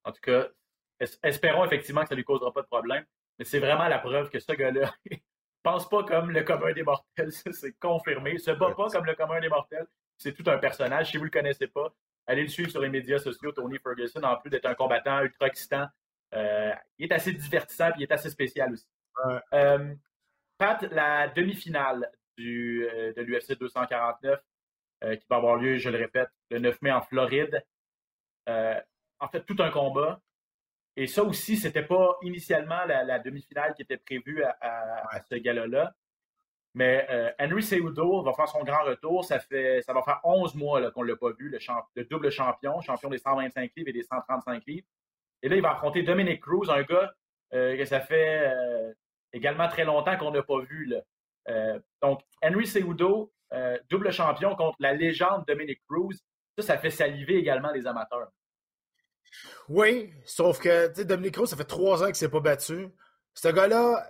[0.05, 0.49] En tout cas,
[1.23, 3.05] espérons effectivement que ça ne lui causera pas de problème,
[3.39, 4.93] mais c'est vraiment la preuve que ce gars-là
[5.65, 8.33] pense pas comme le commun des mortels, c'est confirmé.
[8.35, 11.11] Il se bat pas comme le commun des mortels, c'est tout un personnage.
[11.11, 11.93] Si vous ne le connaissez pas,
[12.27, 15.49] allez le suivre sur les médias sociaux, Tony Ferguson, en plus d'être un combattant ultra
[15.49, 15.87] excitant.
[16.35, 18.87] Euh, il est assez divertissant et il est assez spécial aussi.
[19.53, 19.95] Euh,
[20.59, 24.41] Pat, la demi-finale du, euh, de l'UFC 249,
[25.03, 27.63] qui va avoir lieu, je le répète, le 9 mai en Floride.
[28.47, 30.21] En fait, tout un combat.
[30.97, 35.95] Et ça aussi, c'était pas initialement la, demi-finale qui était prévue à, ce gala-là.
[36.75, 39.25] Mais euh, Henry Cejudo va faire son grand retour.
[39.25, 42.81] Ça, fait, ça va faire 11 mois qu'on ne l'a pas vu, le, double champion,
[42.81, 44.87] champion des 125 livres et des 135 livres.
[45.43, 47.13] Et là, il va affronter Dominic Cruz, un gars
[47.53, 48.93] euh, que ça fait euh,
[49.33, 50.93] également très longtemps qu'on n'a pas vu.
[52.03, 53.33] donc, Henry Cejudo,
[53.89, 56.21] double champion contre la légende Dominic Cruz.
[56.59, 58.31] Ça, ça fait saliver également les amateurs.
[59.69, 62.89] Oui, sauf que Dominic Cruz, ça fait trois ans qu'il ne s'est pas battu.
[63.35, 64.07] Ce gars-là,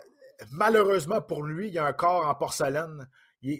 [0.51, 3.09] malheureusement pour lui, il a un corps en porcelaine.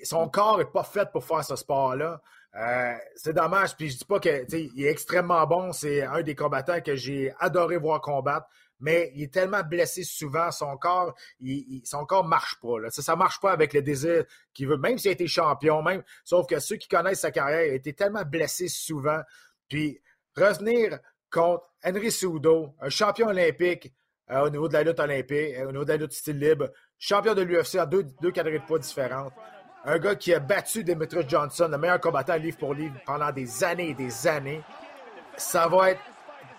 [0.03, 2.21] son corps n'est pas fait pour faire ce sport-là.
[2.57, 3.77] Euh, c'est dommage.
[3.77, 5.73] Puis je dis pas que il est extrêmement bon.
[5.73, 8.47] C'est un des combattants que j'ai adoré voir combattre.
[8.81, 11.83] Mais il est tellement blessé souvent, son corps, il,
[12.25, 12.91] marche pas.
[12.91, 16.03] Ça, ne marche pas avec le désir qu'il veut, même s'il a été champion, même.
[16.25, 19.21] Sauf que ceux qui connaissent sa carrière, il a été tellement blessé souvent.
[19.69, 20.01] Puis
[20.37, 20.99] revenir
[21.31, 23.93] contre Henry Soudo, un champion olympique,
[24.31, 26.71] euh, au niveau de la lutte olympique, euh, au niveau de la lutte style libre,
[26.99, 29.33] champion de l'UFC en deux, deux catégories de poids différentes.
[29.85, 33.63] Un gars qui a battu Demetrius Johnson, le meilleur combattant livre pour livre pendant des
[33.65, 34.63] années et des années.
[35.37, 36.01] Ça va être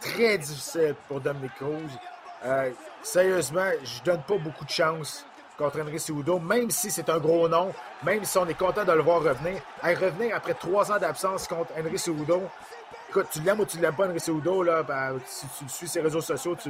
[0.05, 1.89] très difficile pour Dominic Cruz.
[2.45, 5.25] Euh, sérieusement, je donne pas beaucoup de chance
[5.57, 8.91] contre Henry Cejudo, même si c'est un gros nom, même si on est content de
[8.91, 9.61] le voir revenir.
[9.81, 12.43] À revenir après trois ans d'absence contre Henry Cejudo,
[13.09, 16.01] écoute, tu l'aimes ou tu l'aimes pas, Henry Cejudo, là, ben, si tu suis ses
[16.01, 16.69] réseaux sociaux, tu,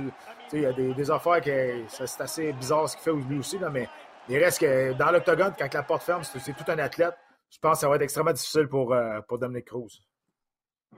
[0.53, 1.51] il y a des, affaires qui
[1.89, 3.89] c'est assez bizarre ce qu'il fait lui aussi, là, mais
[4.29, 7.15] il reste que dans l'octogone, quand la porte ferme, c'est tout un athlète.
[7.49, 10.01] Je pense que ça va être extrêmement difficile pour, euh, pour Dominic Cruz.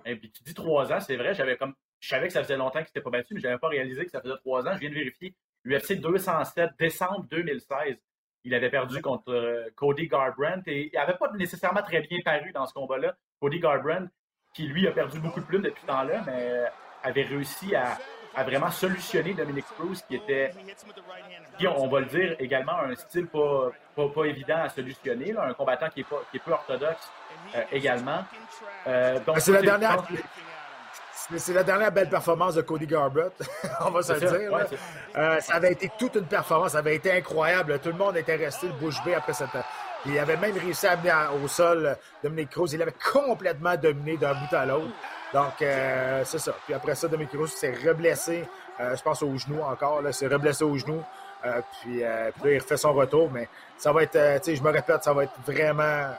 [0.06, 2.58] Et puis tu dis trois ans, c'est vrai, j'avais comme je savais que ça faisait
[2.58, 4.74] longtemps qu'il n'était pas battu, mais je n'avais pas réalisé que ça faisait trois ans.
[4.74, 5.34] Je viens de vérifier.
[5.66, 7.98] UFC 207, décembre 2016.
[8.44, 12.52] Il avait perdu contre euh, Cody Garbrandt et il n'avait pas nécessairement très bien paru
[12.54, 13.16] dans ce combat-là.
[13.42, 14.10] Cody Garbrandt,
[14.54, 16.64] qui lui a perdu beaucoup de plumes depuis ce temps-là, mais
[17.04, 17.98] avait réussi à,
[18.44, 20.52] vraiment solutionné Dominic Cruz, qui était,
[21.58, 25.90] qui, on va le dire, également un style pas, pas, évident à solutionner, un combattant
[25.90, 27.12] qui est, pas, qui est peu orthodoxe
[27.56, 28.24] euh, également.
[28.88, 30.04] Euh, c'est la dernière.
[31.36, 33.36] C'est la dernière belle performance de Cody Garbrandt,
[33.86, 34.68] on va se le dire.
[35.18, 37.80] Euh, ça avait été toute une performance, ça avait été incroyable.
[37.80, 39.50] Tout le monde était resté le bouche bée après cette.
[40.06, 41.12] Il avait même réussi à amener
[41.44, 42.70] au sol Dominic Cruz.
[42.72, 44.94] Il avait complètement dominé d'un bout à l'autre.
[45.34, 46.54] Donc, euh, c'est ça.
[46.66, 48.48] Puis après ça, Dominique Cruz s'est reblessé,
[48.80, 51.04] euh, je pense au genou encore, là, s'est reblessé au genou.
[51.46, 54.72] Euh, puis, là, il refait son retour, mais ça va être, tu sais, je me
[54.72, 56.14] répète, ça va être vraiment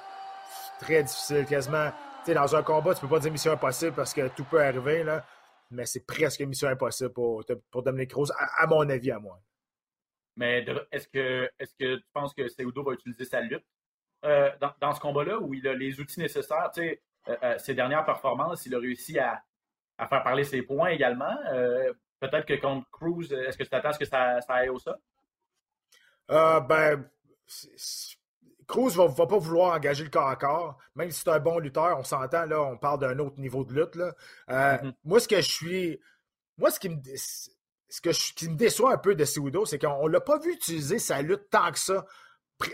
[0.81, 1.91] très difficile, quasiment.
[2.29, 5.03] Sais, dans un combat, tu peux pas dire mission impossible parce que tout peut arriver,
[5.03, 5.25] là,
[5.71, 9.41] mais c'est presque mission impossible pour, pour Dominique Cruz, à, mon avis, à moi.
[10.37, 10.63] Mais
[10.93, 13.65] est-ce que, est que tu penses que Seudo va utiliser sa lutte
[14.23, 16.71] dans, dans, ce combat-là où il a les outils nécessaires?
[16.75, 19.43] Tu sais, euh, euh, ses dernières performances, il a réussi à,
[19.99, 21.35] faire parler ses points également.
[21.51, 24.79] Euh, peut-être que contre Cruz, est-ce que tu t'attends à ce que ça, aille au
[24.79, 24.99] sol?
[26.29, 27.09] ben,
[28.69, 31.59] Cruz va, va pas vouloir engager le corps à corps, même si c'est un bon
[31.59, 33.97] lutteur, on s'entend, là, on parle d'un autre niveau de lutte.
[33.97, 34.15] Là.
[34.49, 34.93] Mm-hmm.
[35.05, 36.01] Moi, ce que je suis.
[36.59, 40.07] Moi, ce qui me, ce que qui me déçoit un peu de Cejudo, c'est qu'on
[40.07, 42.05] ne l'a pas vu utiliser sa lutte tant que ça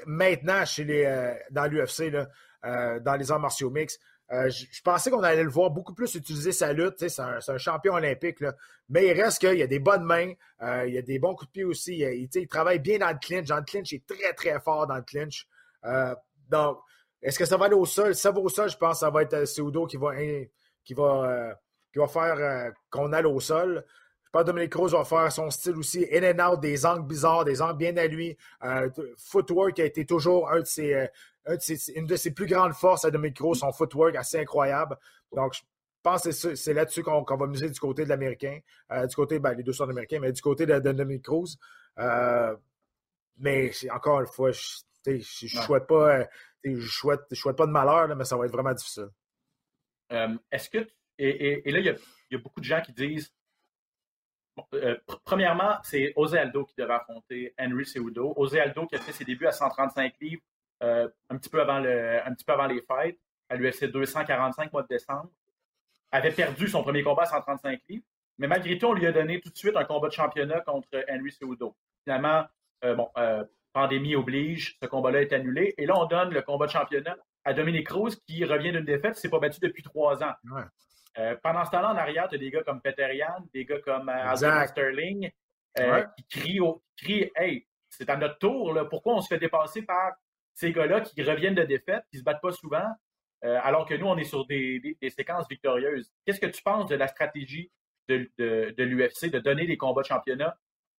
[0.06, 2.10] maintenant chez les, dans l'UFC,
[2.62, 4.00] dans les arts martiaux mixtes.
[4.32, 7.06] Euh, je, pensais qu'on allait le voir beaucoup plus utiliser sa lutte.
[7.08, 8.38] C'est un, champion olympique.
[8.88, 11.34] Mais il reste qu'il y a des bonnes mains, euh, il y a des bons
[11.34, 11.98] coups de pied aussi.
[11.98, 13.46] Il, travaille bien dans le clinch.
[13.46, 15.46] Dans le clinch, il est très, très fort dans le clinch.
[15.84, 16.14] Euh,
[16.48, 16.78] donc,
[17.22, 18.14] est-ce que ça va aller au sol?
[18.14, 20.14] Ça va au sol, je pense que ça va être Seudo qui va,
[20.84, 21.58] qui va,
[21.92, 23.84] qui va faire qu'on aille au sol.
[24.24, 27.06] Je pense que Dominic Cruz va faire son style aussi, in and out, des angles
[27.06, 28.36] bizarres, des angles bien à lui.
[29.16, 31.08] footwork a été toujours un de ses,
[31.94, 34.98] une de ses plus grandes forces à Dominic Cruz, son footwork assez incroyable.
[35.32, 35.60] Donc, je
[36.02, 38.58] pense que c'est là-dessus qu'on va miser du côté de l'Américain,
[39.08, 41.56] du côté, ben, les deux sont américains, mais du côté de, de Dominic Cruz.
[43.38, 44.60] mais encore une fois, je
[45.06, 46.24] je ne souhaite, pas, euh,
[46.64, 49.08] je souhaite, je souhaite pas de malheur, mais ça va être vraiment difficile.
[50.12, 50.86] Euh, est-ce que.
[51.18, 53.32] Et, et, là, il y, y, a, beaucoup de gens qui disent.
[54.74, 58.34] Euh, premièrement, c'est José Aldo qui devait affronter Henry Cejudo.
[58.36, 60.42] José Aldo qui a fait ses débuts à 135 livres
[60.80, 64.82] un, petit peu avant le, un petit peu avant les fêtes, à l'UFC 245 mois
[64.82, 65.30] de décembre,
[66.12, 68.04] avait perdu son premier combat à 135 livres.
[68.38, 70.88] Mais malgré tout, on lui a donné tout de suite un combat de championnat contre
[71.08, 71.74] Henry Cejudo.
[72.04, 72.44] Finalement,
[72.82, 73.08] bon,
[73.74, 75.74] pandémie oblige, ce combat-là est annulé.
[75.76, 79.16] Et là, on donne le combat de championnat à Dominique Cruz qui revient d'une défaite,
[79.16, 80.32] s'est pas battu depuis trois ans.
[81.18, 83.80] Euh, pendant ce temps-là, en arrière, tu as des gars comme Peter Yan, des gars
[83.80, 85.30] comme euh, Sterling
[85.78, 86.58] euh, qui,
[86.96, 88.84] crient, Hey, c'est à notre tour, là.
[88.84, 90.12] pourquoi on se fait dépasser par
[90.54, 92.88] ces gars-là qui reviennent de défaite, qui se battent pas souvent,
[93.42, 96.10] alors que nous, on est sur des, séquences victorieuses?
[96.24, 97.70] Qu'est-ce que tu penses de la stratégie
[98.08, 100.56] de, de l'UFC de donner des combats de championnat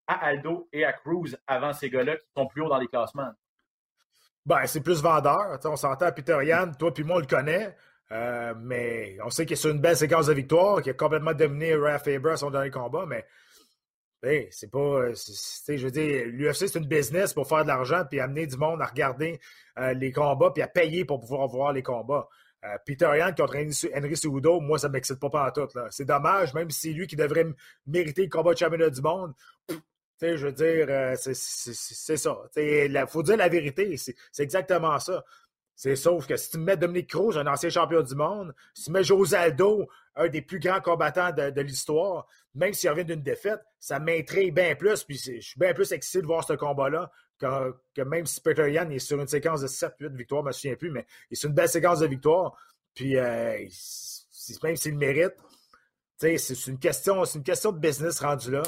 [0.08, 3.32] à Aldo et à Cruz avant ces gars-là qui sont plus haut dans les classements?
[4.46, 5.60] Ben, c'est plus vendeur.
[5.64, 7.76] on s'entend à Peter Yann, toi puis moi, on le connaît.
[8.12, 11.34] Euh, mais on sait qu'il est sur une belle séquence de victoire, qu'il a complètement
[11.34, 13.26] dominé Raf Faber à son dernier combat, mais
[14.52, 15.14] c'est pas.
[15.14, 18.82] je veux dire, l'UFC, c'est une business pour faire de l'argent puis amener du monde
[18.82, 19.40] à regarder
[19.78, 22.28] euh, les combats puis à payer pour pouvoir voir les combats.
[22.64, 25.68] Euh, Peter Yan contre Henry Cejudo, moi, ça ne m'excite pas pas tout.
[25.92, 27.46] C'est dommage, même si c'est lui qui devrait
[27.86, 29.34] mériter le combat de championnat du monde
[30.22, 32.38] je veux dire, euh, c'est ça.
[32.58, 35.24] Il faut dire la vérité, c'est exactement ça.
[35.76, 38.92] C'est sauf que si tu mets Dominique Cruz, un ancien champion du monde, si tu
[38.92, 43.60] mets José Aldo, un des plus grands combattants de, l'histoire, même s'il revient d'une défaite,
[43.78, 45.04] ça m'intrigue bien plus.
[45.04, 48.90] Puis je suis bien plus excité de voir ce combat-là que, même si Peter Yan
[48.90, 51.36] est sur une séquence de 7-8 victoires, je ne me souviens plus, mais il est
[51.36, 52.58] sur une belle séquence de victoires.
[52.94, 53.58] Puis euh,
[54.64, 55.36] même s'il mérite,
[56.16, 58.64] c'est une question, c'est une question de business rendu là.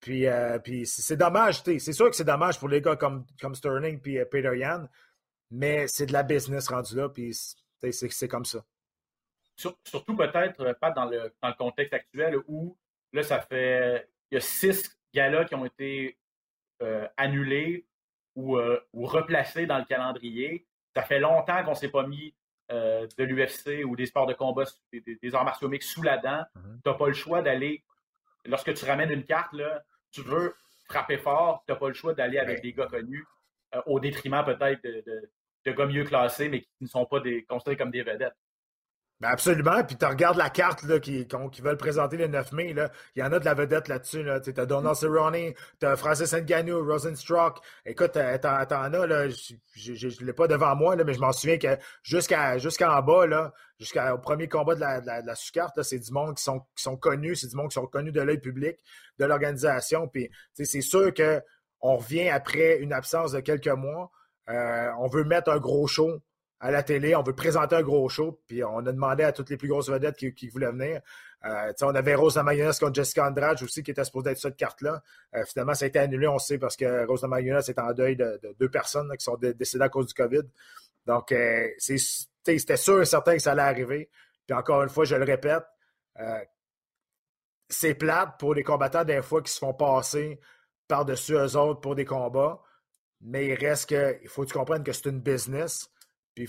[0.00, 3.54] Puis, euh, puis c'est dommage, c'est sûr que c'est dommage pour les gars comme, comme
[3.54, 4.86] Sterling et euh, Peter Yan,
[5.50, 8.64] mais c'est de la business rendu là, puis c'est comme ça.
[9.56, 12.76] surtout peut-être, euh, pas dans le, dans le contexte actuel où
[13.12, 14.08] là, ça fait.
[14.30, 16.18] Il y a six galas qui ont été
[17.16, 17.86] annulés
[18.34, 20.66] ou, ou, replacés dans le calendrier.
[20.94, 22.34] Ça fait longtemps qu'on ne s'est pas mis
[22.68, 26.42] de l'UFC ou des sports de combat, des, arts martiaux mixtes sous la dent.
[26.56, 26.82] Mm-hmm.
[26.82, 27.84] Tu n'as pas le choix d'aller
[28.48, 30.54] lorsque tu ramènes une carte, là, tu veux
[30.84, 33.24] frapper fort, tu n'as pas le choix d'aller avec des gars connus,
[33.74, 37.76] euh, au détriment peut-être de, gars mieux classés, mais qui ne sont pas des, considérés
[37.76, 38.36] comme des vedettes.
[39.18, 39.82] Ben absolument.
[39.82, 42.74] Puis tu regardes la carte là, qui, qui veulent présenter le 9 mai.
[42.74, 42.90] Là.
[43.14, 44.22] Il y en a de la vedette là-dessus.
[44.22, 44.40] Là.
[44.40, 47.60] Tu as Donald Cerrone, tu as Francis Ngannou, Rosenstruck.
[47.86, 48.48] Écoute, t'en
[48.92, 52.58] as, là, je ne l'ai pas devant moi, là, mais je m'en souviens que jusqu'à
[52.58, 56.42] jusqu'en bas, là, jusqu'au premier combat de la, de la, sous-carte, c'est du monde qui
[56.42, 58.76] sont, qui sont connus, c'est du monde qui sont connus de l'œil public,
[59.18, 60.08] de l'organisation.
[60.08, 64.10] Puis c'est sûr qu'on revient après une absence de quelques mois.
[64.50, 66.20] Euh, on veut mettre un gros show
[66.58, 69.50] à la télé, on veut présenter un gros show, puis on a demandé à toutes
[69.50, 71.02] les plus grosses vedettes qui, voulaient venir.
[71.44, 75.02] Euh, on avait Rose Mayonnaise contre Jessica Andrade aussi, qui était supposée être cette carte-là.
[75.34, 78.16] Euh, finalement, ça a été annulé, on sait, parce que Rose Mayonnaise est en deuil
[78.16, 80.42] de, deux personnes qui sont décédées à cause du COVID.
[81.04, 84.10] Donc, euh, c'était sûr et certain que ça allait arriver.
[84.46, 85.64] Puis encore une fois, je le répète,
[87.68, 90.40] c'est plate pour les combattants des fois qui se font passer
[90.88, 92.62] par-dessus eux autres pour des combats,
[93.20, 95.90] mais il reste que, il faut que tu comprennes que c'est une business
[96.36, 96.46] puis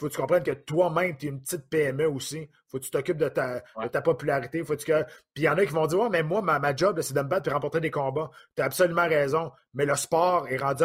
[0.00, 2.48] faut que tu comprennes que toi-même, tu es une petite PME aussi.
[2.68, 3.60] faut que tu t'occupes de ta,
[3.92, 4.64] ta popularité.
[4.64, 5.02] Faut que...
[5.34, 7.20] Puis il y en a qui vont dire Ouais, mais moi, ma, job, c'est de
[7.20, 8.30] me battre et remporter des combats.
[8.56, 9.52] Tu as absolument raison.
[9.74, 10.84] Mais le sport est rendu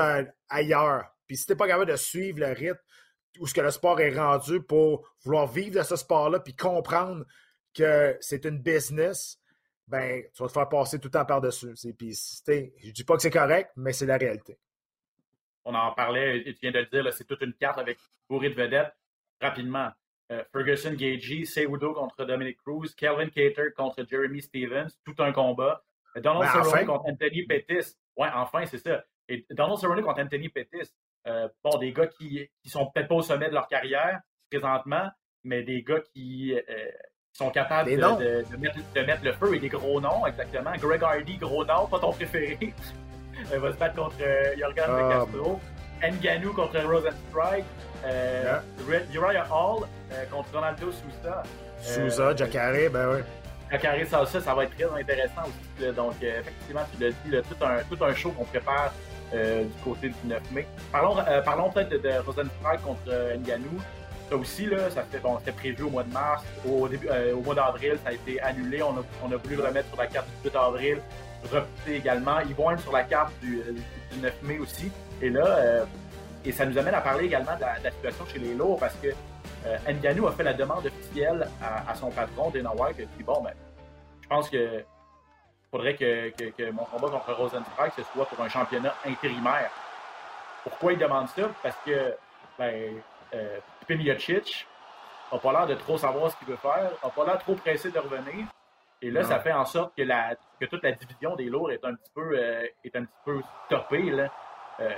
[0.49, 1.05] ailleurs.
[1.27, 2.79] Puis si tu n'es pas capable de suivre le rythme
[3.39, 7.25] où ce que le sport est rendu pour vouloir vivre de ce sport-là, puis comprendre
[7.73, 9.39] que c'est une business,
[9.87, 11.73] ben, tu vas te faire passer tout le temps par-dessus.
[11.97, 14.57] Puis, je dis pas que c'est correct, mais c'est la réalité
[15.65, 17.97] on en parlait, et tu viens de le dire, c'est toute une carte avec
[18.29, 18.93] bourrée de vedettes.
[19.41, 19.89] Rapidement,
[20.31, 25.83] euh, Ferguson Gagey, Seudo contre Dominic Cruz, Kelvin Cater contre Jeremy Stevens, tout un combat.
[26.15, 27.95] Donald ben, Cerrone contre Anthony Pettis.
[28.15, 29.03] Ouais, enfin, c'est ça.
[29.27, 30.91] Et Donald Cerrone contre Anthony Pettis.
[31.27, 35.09] Euh, bon, des gars qui, qui sont peut-être pas au sommet de leur carrière présentement,
[35.43, 36.91] mais des gars qui, euh,
[37.33, 37.95] sont capables de,
[38.57, 40.71] mettre, de, mettre, le feu et des gros noms, exactement.
[40.77, 42.73] Greg Hardy, gros nom, pas ton préféré.
[43.51, 45.59] Elle va se battre contre euh, Jorgen De ah, Castro.
[46.03, 47.65] Nganou contre Rosenstrike.
[48.05, 48.59] Euh,
[49.13, 51.43] Uriah Hall euh, contre Ronaldo Sousa.
[51.81, 53.19] Sousa, Jacare, ben oui.
[53.71, 55.91] la carré salsa, ça va être très intéressant aussi.
[55.93, 58.93] Donc, effectivement, tu l'as dit, tout, un, tout un show qu'on prépare
[59.31, 60.67] du côté du 9 mai.
[60.91, 63.81] Parlons, parlons peut-être de, de Rosenstrike contre Nganou.
[64.29, 66.43] Ça aussi, là, ça fait, bon, c'était prévu au mois de mars.
[66.67, 68.81] Au, début, au mois d'avril, ça a été annulé.
[68.81, 71.01] On a, on a voulu le remettre sur la carte du 8 avril
[71.87, 72.39] également.
[72.41, 73.61] Ils vont être sur la carte du,
[74.21, 74.91] 9 mai aussi.
[75.21, 75.85] Et là, euh,
[76.43, 79.07] et ça nous amène à parler également de la, situation chez les lourds parce que
[79.07, 83.41] euh, Nganou a fait la demande officielle à, son patron, Dana White, et dit Bon,
[83.41, 83.53] ben,
[84.21, 84.83] je pense que
[85.71, 89.71] faudrait que, mon combat contre Rosenstrike ce soit pour un championnat intérimaire.
[90.63, 91.49] Pourquoi il demande ça?
[91.61, 92.15] Parce que
[92.57, 93.01] ben,
[93.33, 93.57] euh,
[95.31, 97.91] n'a pas l'air de trop savoir ce qu'il veut faire, n'a pas l'air trop pressé
[97.91, 98.45] de revenir.
[99.05, 101.85] Et là, ça fait en sorte que, la, que toute la division des lourds est
[101.85, 104.09] un petit peu, euh, est un petit peu stoppée.
[104.09, 104.31] Là.
[104.79, 104.89] Euh,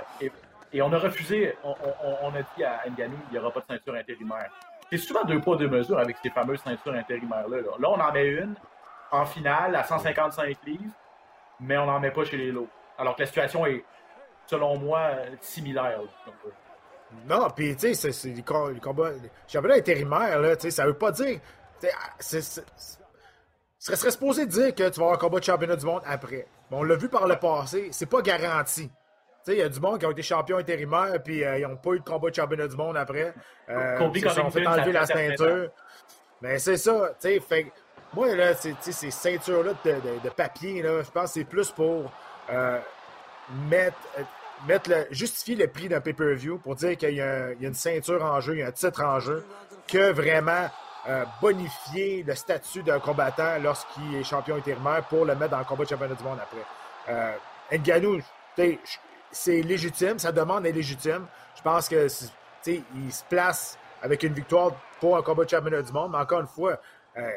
[0.72, 3.94] et, on a refusé, on, a dit à Nganou qu'il n'y aura pas de ceinture
[3.94, 4.50] intérimaire.
[4.88, 7.58] C'est souvent deux poids, deux mesures avec ces fameuses ceintures intérimaires-là.
[7.58, 7.90] Là.
[7.90, 8.54] on en met une
[9.10, 10.94] en finale à 155 livres,
[11.60, 12.68] mais on n'en met pas chez les lourds.
[12.96, 13.84] Alors que la situation est,
[14.46, 15.10] selon moi,
[15.42, 16.00] similaire.
[17.26, 19.10] Non, puis tu sais, c'est les combats.
[19.46, 21.40] Championnats intérimaires, là, ça veut pas dire.
[22.18, 22.62] C'est
[23.78, 26.46] serait, serait supposé dire que tu vas avoir un combat de championnat du monde après.
[26.70, 28.90] On l'a vu par le passé, c'est pas garanti.
[29.46, 31.92] Il y a du monde qui ont été champions intérimaires puis euh, ils n'ont pas
[31.92, 33.32] eu de combat de championnat du monde après.
[33.70, 35.70] Euh, ils se fait enlever la ceinture.
[36.42, 37.72] Mais c'est ça, tu sais, fait
[38.14, 42.10] moi, là, ces ceintures-là de, papier, là, je pense que c'est plus pour
[42.50, 42.78] euh,
[43.68, 44.22] mettre, euh,
[44.66, 48.24] mettre le, justifier le prix d'un pay-per-view pour dire qu'il y, y, a une ceinture
[48.24, 49.44] en jeu, il y a un titre en jeu,
[49.86, 50.68] que vraiment
[51.06, 55.64] euh, bonifier le statut d'un combattant lorsqu'il est champion intérimaire pour le mettre dans le
[55.64, 56.64] combat de championnat du monde après.
[57.08, 57.36] Euh,
[57.72, 58.20] Nganou,
[59.30, 61.26] c'est légitime, sa demande est légitime.
[61.56, 62.08] Je pense que
[62.66, 66.40] il se place avec une victoire pour un combat de championnat du monde, mais encore
[66.40, 66.78] une fois,
[67.16, 67.30] euh,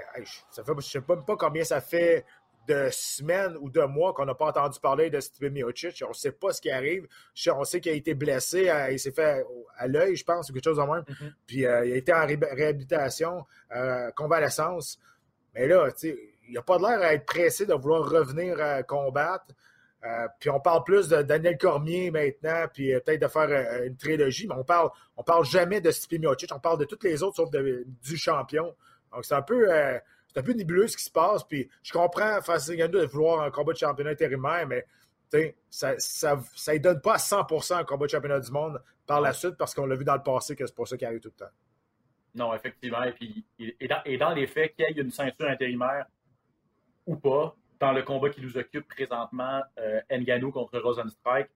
[0.49, 2.25] ça fait, je ne sais même pas combien ça fait
[2.71, 6.03] de semaines ou de mois qu'on n'a pas entendu parler de Steve Miocic.
[6.05, 7.07] On ne sait pas ce qui arrive.
[7.53, 9.45] On sait qu'il a été blessé, il s'est fait
[9.77, 11.03] à l'œil, je pense, ou quelque chose de même.
[11.03, 11.33] Mm-hmm.
[11.45, 14.99] Puis euh, il a été en réhabilitation, euh, convalescence.
[15.53, 19.47] Mais là, il n'a pas l'air à être pressé de vouloir revenir à combattre.
[20.03, 24.47] Euh, puis on parle plus de Daniel Cormier maintenant, puis peut-être de faire une trilogie,
[24.47, 27.35] mais on parle, on parle jamais de Stipe Miocic, on parle de toutes les autres
[27.35, 28.75] sauf du champion.
[29.11, 29.67] Donc c'est un peu
[30.33, 31.43] c'est un peu nébuleux ce qui se passe.
[31.43, 34.85] Puis je comprends Francis Ngannou de vouloir un combat de championnat intérimaire, mais
[35.69, 39.55] ça ne donne pas à 100% un combat de championnat du monde par la suite
[39.57, 41.45] parce qu'on l'a vu dans le passé que c'est pas ça qui arrive tout le
[41.45, 41.51] temps.
[42.33, 43.03] Non, effectivement.
[43.03, 46.05] Et, puis, et, dans, les faits, qu'il y ait une ceinture intérimaire
[47.05, 51.49] ou pas, dans le combat qui nous occupe présentement, euh, Ngannou contre Rosenstrike,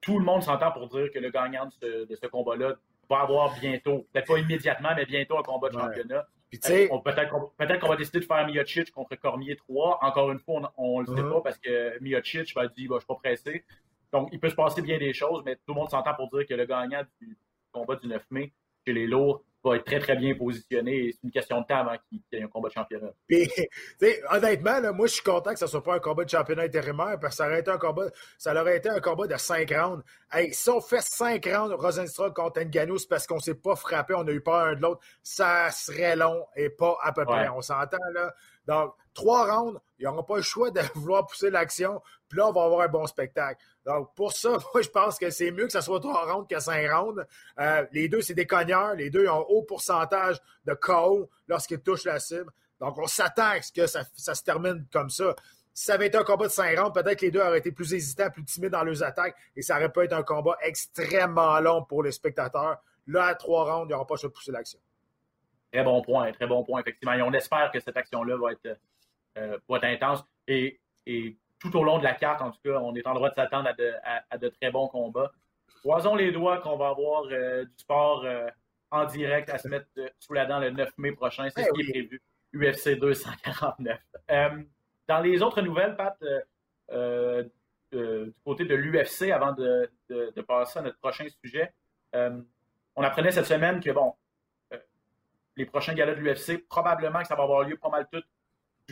[0.00, 2.74] tout le monde s'entend pour dire que le gagnant de ce, combat-là
[3.08, 6.26] va avoir bientôt, peut-être pas immédiatement, mais bientôt un combat de championnat.
[6.52, 10.00] Peut-être qu'on va décider de faire Miocic contre Cormier 3.
[10.02, 11.32] Encore une fois, on ne le sait uh-huh.
[11.32, 13.64] pas parce que Miocic va dire bah, Je ne suis pas pressé.
[14.12, 16.46] Donc, il peut se passer bien des choses, mais tout le monde s'entend pour dire
[16.46, 17.38] que le gagnant du
[17.72, 18.52] combat du 9 mai
[18.86, 21.12] chez les lourds va être très, très bien positionné.
[21.12, 23.10] C'est une question de temps avant qu'il y ait un combat de championnat.
[23.28, 23.48] Puis,
[24.30, 27.18] honnêtement, moi, je suis content que ce ne soit pas un combat de championnat intérimaire
[27.20, 28.06] parce que ça aurait été un combat,
[28.38, 30.04] ça aurait été un combat de 5 rounds.
[30.32, 33.76] Hey, si on fait 5 rounds Rosenstruck contre Ngannou, c'est parce qu'on ne s'est pas
[33.76, 35.00] frappé, on a eu peur un de l'autre.
[35.22, 37.48] Ça serait long et pas à peu près.
[37.48, 38.34] On s'entend, là.
[38.66, 42.00] Donc, trois rounds, ils n'auront pas le choix de vouloir pousser l'action.
[42.32, 43.62] Puis là, on va avoir un bon spectacle.
[43.84, 46.58] Donc, pour ça, moi, je pense que c'est mieux que ce soit trois rounds que
[46.58, 47.22] cinq rounds.
[47.60, 48.94] Euh, les deux, c'est des cogneurs.
[48.94, 52.50] Les deux ont haut pourcentage de KO lorsqu'ils touchent la cible.
[52.80, 55.36] Donc, on s'attend à ce que ça, se termine comme ça.
[55.74, 57.70] Si ça avait été un combat de cinq rounds, peut-être que les deux auraient été
[57.70, 61.60] plus hésitants, plus timides dans leurs attaques et ça aurait pu être un combat extrêmement
[61.60, 62.78] long pour les spectateurs.
[63.08, 64.78] Là, à trois rounds, ils n'auront pas de pousser l'action.
[65.70, 67.12] Très bon point, très bon point, effectivement.
[67.12, 68.78] Et on espère que cette action-là va être,
[69.36, 70.24] euh, intense.
[70.48, 70.80] Et,
[71.62, 73.70] tout au long de la carte, en tout cas, on est en droit de s'attendre
[74.04, 75.30] à, de, très bons combats.
[75.80, 78.48] Croisons les doigts qu'on va avoir euh, du sport euh,
[78.90, 79.86] en direct à se mettre
[80.18, 81.48] sous la dent le 9 mai prochain.
[81.50, 82.20] C'est ce qui est prévu.
[82.52, 84.00] UFC 249.
[85.08, 86.18] dans les autres nouvelles, Pat,
[87.92, 91.72] du côté de l'UFC, avant de, de, passer à notre prochain sujet,
[92.12, 94.14] on apprenait cette semaine que, bon,
[95.56, 98.22] les prochains galas de l'UFC, probablement que ça va avoir lieu pas mal tout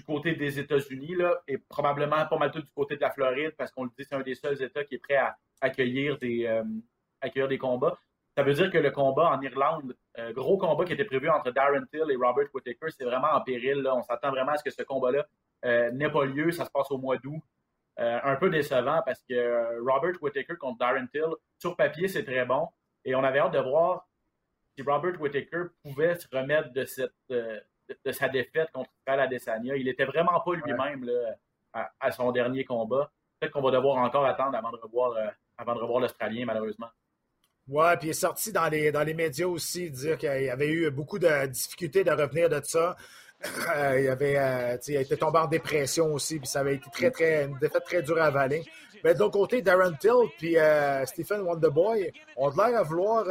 [0.01, 3.71] du côté des États-Unis et probablement pas mal tout du côté de la Floride parce
[3.71, 6.65] qu'on le dit, c'est un des seuls États qui est prêt à accueillir des, euh,
[7.21, 7.99] accueillir des combats.
[8.35, 11.51] Ça veut dire que le combat en Irlande, euh, gros combat qui était prévu entre
[11.51, 13.87] Darren Till et Robert Whittaker, c'est vraiment en péril.
[13.93, 15.27] On s'attend vraiment à ce que ce combat-là
[15.67, 16.51] euh, n'ait pas lieu.
[16.51, 17.43] Ça se passe au mois d'août.
[17.99, 22.69] un peu décevant parce que Robert Whittaker contre Darren Till, sur papier, c'est très bon.
[23.05, 24.09] Et on avait hâte de voir
[24.75, 27.13] si Robert Whittaker pouvait se remettre de cette,
[27.91, 29.77] euh, de, sa défaite contre Israël Adesanya.
[29.77, 31.11] Il n'était vraiment pas lui-même
[31.73, 33.11] à, à, son dernier combat.
[33.39, 35.13] Peut-être qu'on va devoir encore attendre avant de revoir,
[35.57, 36.89] avant de revoir l'Australien, malheureusement.
[37.69, 40.91] Ouais, puis il est sorti dans les, dans les médias aussi, dire qu'il avait eu
[40.91, 42.97] beaucoup de difficultés de revenir de ça.
[43.75, 46.91] Euh, il, avait, euh, il a été tombé en dépression aussi, puis ça avait été
[46.91, 48.63] très, très, une défaite très dure à avaler.
[49.03, 53.25] Mais de l'autre côté, Darren Till puis euh, Stephen Wonderboy ont l'air à vouloir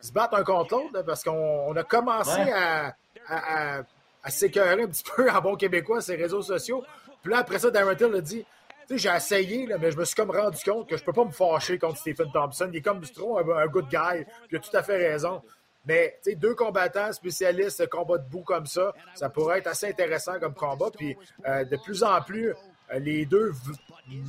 [0.00, 2.94] se battre un contre l'autre parce qu'on a commencé à,
[3.28, 3.82] à,
[4.22, 6.84] à, s'écœurer un petit peu en bon québécois ces réseaux sociaux.
[7.22, 8.44] Puis là, après ça, Darren Till a dit
[8.90, 11.30] j'ai essayé, là, mais je me suis comme rendu compte que je peux pas me
[11.30, 12.70] fâcher contre Stephen Thompson.
[12.72, 14.24] Il est comme trop un, un good guy.
[14.24, 15.42] Puis il a tout à fait raison.
[15.86, 20.54] Mais deux combattants spécialistes de combat debout comme ça, ça pourrait être assez intéressant comme
[20.54, 20.90] combat.
[20.94, 22.50] Puis euh, de plus en plus,
[22.92, 23.52] euh, les deux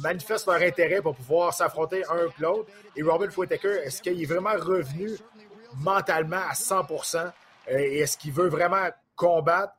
[0.01, 2.69] manifestent leur intérêt pour pouvoir s'affronter un ou l'autre.
[2.95, 5.11] Et Robin Whittaker, est-ce qu'il est vraiment revenu
[5.77, 9.73] mentalement à 100% euh, et est-ce qu'il veut vraiment combattre?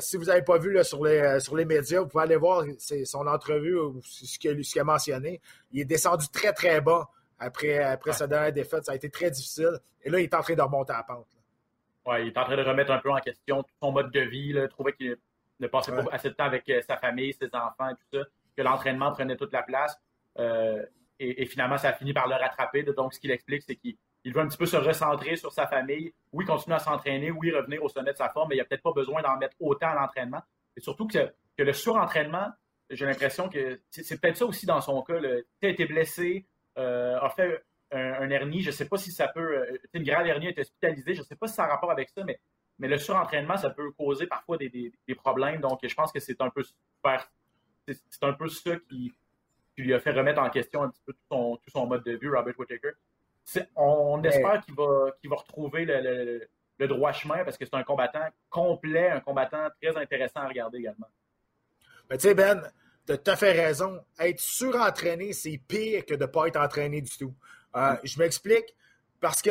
[0.00, 2.64] si vous n'avez pas vu là, sur, les, sur les médias, vous pouvez aller voir
[3.04, 5.40] son entrevue ou ce qu'il a mentionné.
[5.70, 7.08] Il est descendu très, très bas
[7.38, 8.84] après, après sa dernière défaite.
[8.84, 9.78] Ça a été très difficile.
[10.02, 11.28] Et là, il est en train de remonter à la pente.
[12.06, 14.20] Oui, il est en train de remettre un peu en question tout son mode de
[14.20, 14.48] vie.
[14.48, 15.16] Il trouvait qu'il
[15.60, 18.24] ne passait pas assez de temps avec euh, sa famille, ses enfants et tout ça,
[18.56, 19.96] que l'entraînement prenait toute la place.
[20.38, 20.84] Euh,
[21.20, 22.84] et, finalement, ça a fini par le rattraper.
[22.84, 23.96] Donc, ce qu'il explique, c'est qu'il
[24.32, 26.12] veut un petit peu se recentrer sur sa famille.
[26.32, 28.64] Oui, continuer à s'entraîner, oui, revenir au sommet de sa forme, mais il n'y a
[28.64, 30.42] peut-être pas besoin d'en mettre autant à l'entraînement.
[30.76, 32.48] Et surtout que, que le surentraînement,
[32.90, 35.18] j'ai l'impression que c'est peut-être ça aussi dans son cas.
[35.18, 36.46] Il a été blessé,
[36.78, 38.62] euh, a fait un, hernie.
[38.62, 39.58] Je ne sais pas si ça peut.
[39.58, 41.14] Euh, une grave hernie a été hospitalisée.
[41.14, 42.40] Je ne sais pas si ça a rapport avec ça, mais,
[42.78, 45.60] mais le surentraînement, ça peut causer parfois des, problèmes.
[45.60, 46.62] Donc, je pense que c'est un peu
[47.86, 49.12] C'est un peu ça qui,
[49.76, 52.58] lui a fait remettre en question un petit peu tout son, mode de vue, Robert
[52.58, 52.92] Whittaker.
[53.76, 59.08] On, espère qu'il va, va retrouver le, droit chemin parce que c'est un combattant complet,
[59.10, 61.08] un combattant très intéressant à regarder également.
[62.08, 62.62] Ben, tu sais, Ben,
[63.06, 64.00] tu as tout à fait raison.
[64.18, 67.34] Être surentraîné, c'est pire que de ne pas être entraîné du tout.
[67.76, 68.76] Euh, je m'explique.
[69.20, 69.50] Parce que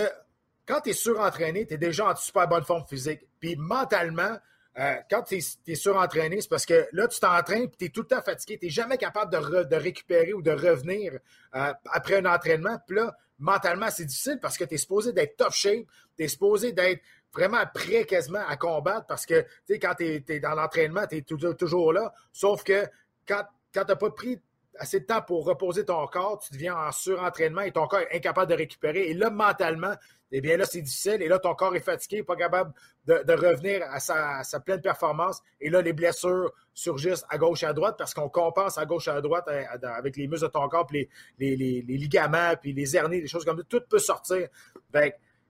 [0.66, 3.22] quand tu es surentraîné, tu es déjà en super bonne forme physique.
[3.40, 4.38] Puis mentalement,
[4.80, 8.02] euh, quand tu es, surentraîné, c'est parce que là, tu t'entraînes et tu es tout
[8.02, 8.60] le temps fatigué.
[8.60, 11.14] Tu n'es jamais capable de, récupérer ou de revenir
[11.56, 12.78] euh, après un entraînement.
[12.86, 15.86] Puis là, mentalement, c'est difficile parce que tu es supposé d'être top shape,
[16.18, 17.02] tu es supposé d'être
[17.34, 21.94] vraiment prêt quasiment à combattre parce que quand tu es, dans l'entraînement, tu es toujours
[21.94, 22.14] là.
[22.34, 22.88] Sauf que
[23.28, 24.42] quand, quand tu n'as pas pris
[24.80, 28.16] assez de temps pour reposer ton corps, tu deviens en surentraînement et ton corps est
[28.16, 29.10] incapable de récupérer.
[29.10, 29.94] Et là, mentalement,
[30.32, 31.22] eh bien là, c'est difficile.
[31.22, 32.74] Et là, ton corps est fatigué, pas capable
[33.06, 35.42] de, revenir à sa, pleine performance.
[35.62, 39.08] Et là, les blessures surgissent à gauche et à droite parce qu'on compense à gauche
[39.08, 39.64] et à droite euh,
[39.96, 41.10] avec les muscles de ton corps, puis
[41.40, 43.64] les, ligaments, puis les hernies, des choses comme ça.
[43.68, 44.48] Tout peut sortir.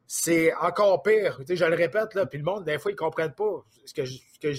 [0.06, 1.40] c'est encore pire.
[1.48, 4.04] je le répète, là, puis le monde, des fois, ils ne comprennent pas ce que
[4.40, 4.54] que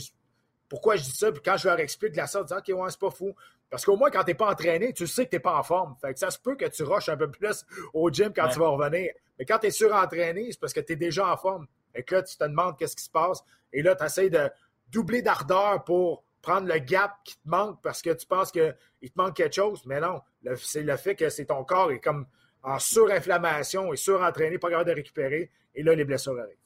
[0.68, 1.32] pourquoi je dis ça.
[1.32, 3.34] Puis quand je leur explique la sorte, ils disent OK, ouais, c'est pas fou.
[3.70, 5.62] Parce qu'au moins, quand tu n'es pas entraîné, tu sais que tu n'es pas en
[5.62, 5.94] forme.
[6.00, 8.58] Fait que ça se peut que tu rushes un peu plus au gym quand tu
[8.58, 9.12] vas revenir.
[9.38, 11.66] Mais quand tu es surentraîné, c'est parce que tu es déjà en forme.
[11.94, 13.44] Et que là, tu te demandes qu'est-ce qui se passe.
[13.72, 14.50] Et là, tu essaies de
[14.90, 19.16] doubler d'ardeur pour prendre le gap qui te manque parce que tu penses qu'il te
[19.16, 19.82] manque quelque chose.
[19.86, 20.22] Mais non,
[20.56, 22.26] c'est le fait que c'est ton corps est comme
[22.62, 25.50] en surinflammation et surentraîné, pas capable de récupérer.
[25.74, 26.56] Et là, les blessures arrivent.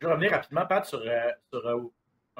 [0.00, 1.88] Je vais revenir rapidement, Pat, sur, euh, euh,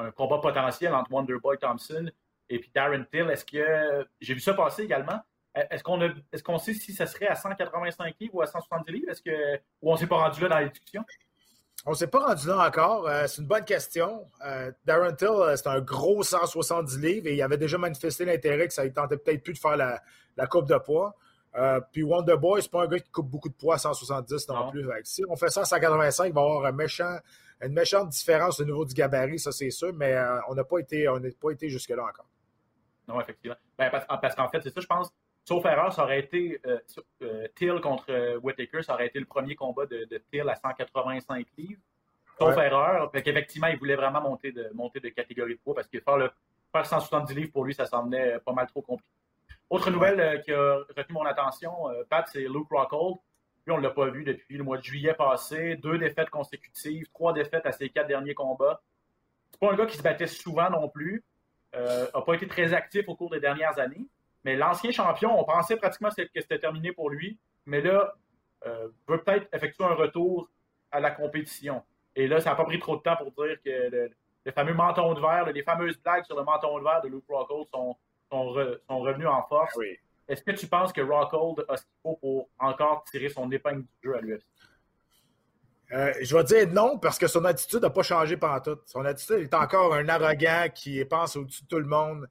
[0.01, 2.11] un combat potentiel entre Wonderboy Thompson
[2.49, 3.31] et puis Darren Till.
[3.31, 5.21] Est-ce que j'ai vu ça passer également?
[5.55, 9.11] Est-ce qu'on est qu'on sait si ça serait à 185 livres ou à 170 livres?
[9.11, 11.05] Est-ce que ou on s'est pas rendu là dans discussions?
[11.87, 13.09] On s'est pas rendu là encore.
[13.09, 14.27] Euh, c'est une bonne question.
[14.45, 18.69] Euh, Darren Till, euh, c'est un gros 170 livres et il avait déjà manifesté l'intérêt
[18.69, 20.03] que ça ne tentait peut-être plus de faire la,
[20.37, 21.15] la coupe de poids.
[21.91, 24.87] puis Wonderboy, c'est pas un gars qui coupe beaucoup de poids à 170 non, plus.
[25.05, 27.17] Si on fait ça à 185, il va y avoir un méchant,
[27.63, 30.17] une méchante différence au niveau du gabarit, ça c'est sûr, mais
[30.49, 32.29] on n'a pas été, on n'a pas été jusque-là encore.
[33.11, 33.57] Non, effectivement.
[33.77, 35.13] Ben, parce, qu'en fait, c'est ça, je pense.
[35.45, 36.79] Sauf erreur, ça aurait été euh,
[37.23, 40.55] euh, Till contre euh, Whitaker, ça aurait été le premier combat de, de Till à
[40.55, 41.81] 185 livres.
[42.39, 45.89] Sauf erreur, fait qu'effectivement, il voulait vraiment monter de, monter de catégorie de poids parce
[45.89, 46.31] que faire, le,
[46.73, 49.11] faire 170 livres pour lui, ça semblait pas mal trop compliqué.
[49.69, 51.73] Autre nouvelle qui a retenu mon attention,
[52.09, 53.19] Pat, c'est Luke Rockhold.
[53.71, 55.77] On ne l'a pas vu depuis le mois de juillet passé.
[55.77, 58.83] Deux défaites consécutives, trois défaites à ses quatre derniers combats.
[59.51, 61.25] C'est pas un gars qui se battait souvent non plus
[61.75, 64.07] euh, pas été très actif au cours des dernières années.
[64.45, 67.39] Mais l'ancien champion, on pensait pratiquement que c'était terminé pour lui.
[67.67, 68.15] Mais là,
[68.67, 70.49] euh, veut peut-être effectuer un retour
[70.91, 71.83] à la compétition.
[72.17, 74.11] Et là, ça n'a pas pris trop de temps pour dire que
[74.45, 77.25] le, fameux menton de verre, les fameuses blagues sur le menton de verre de Luke
[77.29, 77.97] Rockhold sont,
[78.31, 78.49] sont,
[79.01, 79.79] revenus en force.
[80.31, 83.83] Est-ce que tu penses que Rockhold a ce qu'il faut pour encore tirer son épingle
[83.83, 84.45] du jeu à l'UFC?
[85.93, 88.79] Euh, je vais dire non parce que son attitude n'a pas changé pendant tout.
[88.87, 92.29] Son attitude est encore un arrogant qui pense au-dessus de tout le monde.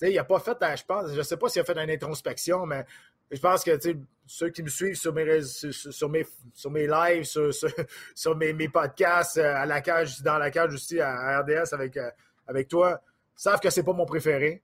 [0.00, 2.64] il n'a pas fait, je pense, je ne sais pas s'il a fait une introspection,
[2.64, 2.86] mais
[3.30, 3.78] je pense que
[4.26, 7.24] ceux qui me suivent sur mes, sur, mes, sur mes lives,
[8.14, 11.98] sur, mes, mes, podcasts, euh, à la cage, dans la cage aussi à RDS avec,
[11.98, 12.10] euh,
[12.46, 12.98] avec toi,
[13.36, 14.62] savent que c'est pas mon préféré.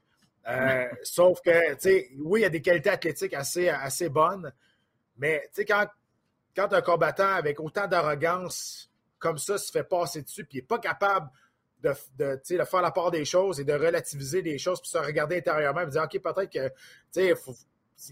[1.02, 4.52] Sauf que, oui, il y a des qualités athlétiques assez, assez bonnes,
[5.16, 5.86] mais quand
[6.58, 8.90] quand un combattant avec autant d'arrogance
[9.20, 11.30] comme ça se fait passer dessus, puis il n'est pas capable
[11.82, 15.38] de, de, faire la part des choses et de relativiser les choses, puis se regarder
[15.38, 16.72] intérieurement et dire OK, peut-être que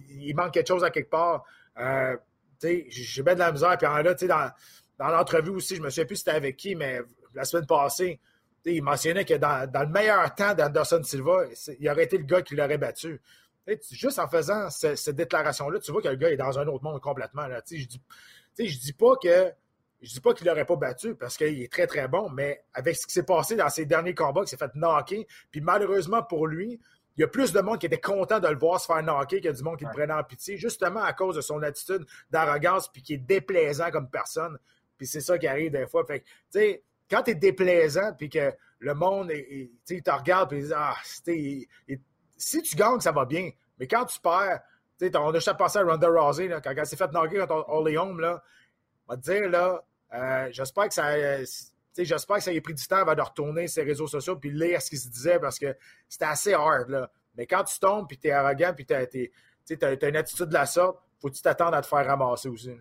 [0.09, 1.45] il manque quelque chose à quelque part.
[1.79, 2.17] Euh,
[2.61, 3.77] j'ai bien de la misère.
[3.77, 4.51] Puis là, dans,
[4.99, 7.01] dans l'entrevue aussi, je me souviens plus c'était avec qui, mais
[7.35, 8.21] la semaine passée,
[8.73, 11.45] il mentionnait que dans, le meilleur temps d'Anderson Silva,
[11.79, 13.21] il aurait été le gars qui l'aurait battu.
[13.91, 17.01] juste en faisant cette déclaration-là, tu vois que le gars est dans un autre monde
[17.01, 17.47] complètement.
[17.47, 17.63] Là.
[17.71, 18.03] Je dis,
[18.59, 19.53] je dis pas que
[20.03, 22.97] je dis pas qu'il l'aurait pas battu parce qu'il est très, très bon, mais avec
[22.97, 26.47] ce qui s'est passé dans ses derniers combats, il s'est fait knocker, puis malheureusement pour
[26.47, 26.79] lui,
[27.17, 29.41] il y a plus de monde qui était content de le voir se faire knocker
[29.41, 32.89] que du monde qui le prenait en pitié, justement à cause de son attitude d'arrogance,
[32.93, 34.59] puis qui est déplaisant comme personne.
[34.99, 36.05] Puis c'est ça qui arrive des fois.
[36.05, 40.95] Fait tu sais, quand tu es déplaisant, puis que le monde, te regarde, puis ah,
[41.05, 43.51] si tu gagnes, ça va bien.
[43.79, 44.61] Mais quand tu perds,
[45.01, 48.21] on a déjà passé à Ronda Rousey, là, quand elle s'est fait knocker contre Oleum,
[48.21, 48.43] là,
[49.09, 49.83] on va te dire, là,
[50.15, 51.43] euh, j'espère que ça.
[51.97, 54.81] j'espère que ça ait pris du temps avant de retourner ses réseaux sociaux puis lire
[54.81, 55.77] ce qu'il se disait parce que
[56.09, 56.89] c'était assez hard.
[56.89, 57.11] Là.
[57.37, 60.67] Mais quand tu tombes puis tu es arrogant puis tu as, une attitude de la
[60.67, 62.77] sorte, faut que tu t'attendre à te faire ramasser aussi.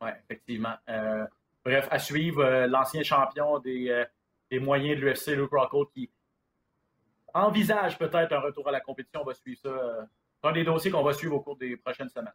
[0.00, 0.74] Oui, effectivement.
[0.88, 1.24] Euh,
[1.66, 4.04] bref, à suivre euh, l'ancien champion des,
[4.50, 6.10] des, moyens de l'UFC, Luke Rockhold, qui
[7.34, 9.20] envisage peut-être un retour à la compétition.
[9.20, 10.06] On va suivre ça
[10.46, 12.32] un des dossiers qu'on va suivre au cours des prochaines semaines.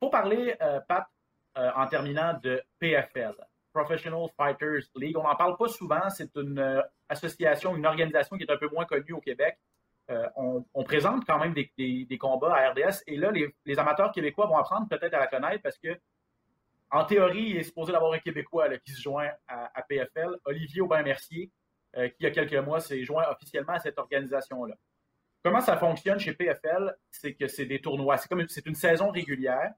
[0.00, 1.06] Pour parler, euh, Pat,
[1.56, 3.34] euh, en terminant de PFL,
[3.72, 6.10] Professional Fighters League, on n'en parle pas souvent.
[6.10, 9.58] C'est une euh, association, une organisation qui est un peu moins connue au Québec.
[10.36, 14.86] On, présente quand même des, combats à RDS et là, les, amateurs québécois vont apprendre
[14.86, 15.98] peut-être à la connaître parce que,
[16.94, 21.50] en théorie, il est supposé d'avoir un Québécois qui se joint à, PFL, Olivier Aubin-Mercier,
[21.94, 24.74] qui, il y a quelques mois, s'est joint officiellement à cette organisation-là.
[25.44, 26.96] Comment ça fonctionne chez PFL?
[27.10, 28.16] C'est que c'est des tournois.
[28.16, 29.72] C'est comme c'est une saison régulière.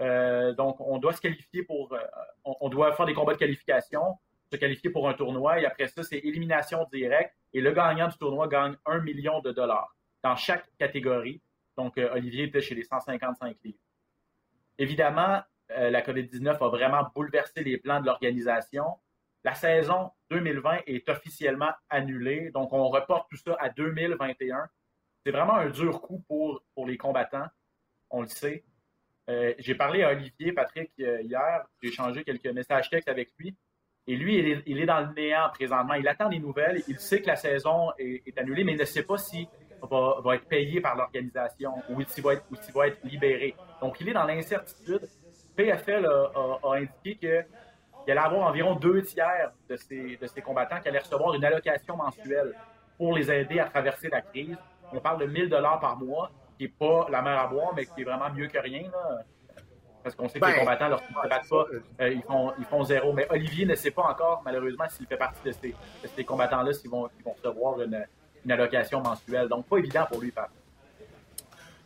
[0.00, 1.92] Euh, donc, on doit se qualifier pour.
[1.92, 1.98] Euh,
[2.44, 4.18] on, doit faire des combats de qualification,
[4.50, 5.60] se qualifier pour un tournoi.
[5.60, 7.34] Et après ça, c'est élimination directe.
[7.52, 11.42] Et le gagnant du tournoi gagne un million de dollars dans chaque catégorie.
[11.76, 13.78] Donc, euh, Olivier était chez les 155 livres.
[14.78, 15.42] Évidemment,
[15.76, 18.84] la COVID-19 a vraiment bouleversé les plans de l'organisation.
[19.44, 22.50] La saison 2020 est officiellement annulée.
[22.50, 24.68] Donc, on reporte tout ça à 2021
[25.24, 27.46] c'est vraiment un dur coup pour, pour les combattants,
[28.10, 28.64] on le sait.
[29.28, 33.56] Euh, j'ai parlé à Olivier Patrick euh, hier, j'ai échangé quelques messages textes avec lui.
[34.06, 35.94] Et lui, il est, dans le néant présentement.
[35.94, 36.82] Il attend des nouvelles.
[36.88, 39.46] Il sait que la saison est, annulée, mais il ne sait pas s'il
[39.82, 42.32] va, va, être payé par l'organisation ou s'il va,
[42.74, 43.54] va, être libéré.
[43.80, 45.06] Donc, il est dans l'incertitude.
[45.62, 47.44] PFL a, indiqué
[48.04, 51.44] qu'il allait avoir environ deux tiers de ses, de ses combattants qui allaient recevoir une
[51.44, 52.54] allocation mensuelle
[52.96, 54.56] pour les aider à traverser la crise
[54.92, 57.86] on parle de 1000 dollars par mois, qui n'est pas la mer à boire, mais
[57.86, 58.90] qui est vraiment mieux que rien.
[60.02, 61.66] Parce qu'on sait que les ben, combattants, lorsqu'ils ne se battent pas,
[62.00, 63.12] euh, ils, font, ils font zéro.
[63.12, 67.08] Mais Olivier ne sait pas encore, malheureusement, s'il fait partie de ces, combattants-là, s'ils vont,
[67.24, 68.06] vont, recevoir une,
[68.50, 69.48] allocation mensuelle.
[69.48, 70.48] Donc, pas évident pour lui, faire.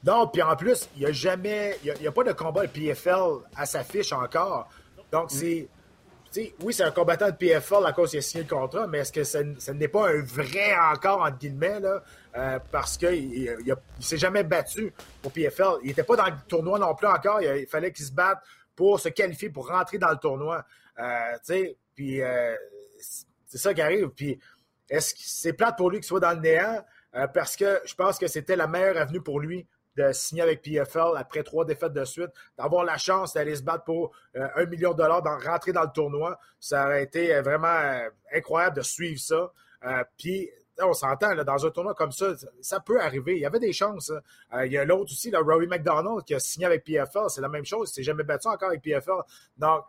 [0.04, 2.70] Non, puis en plus, il n'y a jamais, il n'y a, pas de combat de
[2.72, 4.68] PFL à sa fiche encore.
[5.10, 5.34] Donc, mm.
[5.34, 5.68] c'est
[6.60, 9.12] oui, c'est un combattant de PFL à cause qu'il a signé le contrat, mais est-ce
[9.12, 12.02] que ce, n'est pas un vrai encore, entre guillemets, là,
[12.36, 14.92] euh, parce qu'il ne s'est jamais battu
[15.22, 15.78] pour PFL.
[15.82, 17.40] Il n'était pas dans le tournoi non plus encore.
[17.40, 18.38] Il, fallait qu'il se batte
[18.74, 20.64] pour se qualifier, pour rentrer dans le tournoi.
[20.98, 21.62] Euh,
[21.94, 22.56] puis euh,
[23.46, 24.08] c'est ça qui arrive.
[24.08, 24.38] Puis
[24.88, 26.84] est-ce que c'est plate pour lui qu'il soit dans le néant?
[27.32, 29.64] parce que je pense que c'était la meilleure avenue pour lui
[29.96, 33.84] de signer avec PFL après trois défaites de suite, d'avoir la chance d'aller se battre
[33.84, 36.38] pour euh, un million de dollars, d'en rentrer dans le tournoi.
[36.60, 39.52] Ça aurait été euh, vraiment euh, incroyable de suivre ça.
[40.16, 43.36] puis on s'entend, dans un tournoi comme ça, ça peut arriver.
[43.36, 44.10] Il y avait des chances.
[44.50, 44.64] Hein.
[44.64, 47.28] il y a l'autre aussi, là, Rory McDonald, qui a signé avec PFL.
[47.28, 47.90] C'est la même chose.
[47.90, 49.22] Il s'est jamais battu encore avec PFL.
[49.56, 49.84] Donc,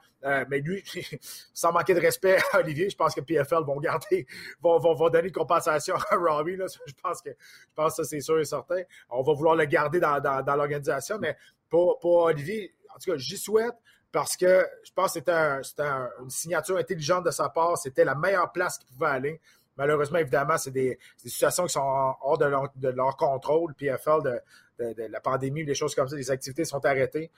[0.50, 0.84] mais lui,
[1.54, 4.26] sans manquer de respect à Olivier, je pense que PFL vont garder,
[4.62, 6.58] vont, vont, donner une compensation à Rory.
[6.58, 6.66] Là.
[6.86, 8.82] Je pense que je pense que ça, c'est sûr et certain.
[9.10, 11.18] On va vouloir le garder dans, l'organisation.
[11.20, 11.38] Mais
[11.70, 13.76] pour, pour Olivier, en tout cas, j'y souhaite
[14.12, 15.84] parce que je pense que c'était
[16.22, 17.78] une signature intelligente de sa part.
[17.78, 19.42] C'était la meilleure place qu'il pouvait aller.
[19.78, 21.82] Malheureusement, évidemment, c'est des, situations qui sont
[22.22, 24.42] hors de leur, contrôle, PFL,
[24.80, 27.32] de, de, la pandémie, des choses comme ça, les activités sont arrêtées.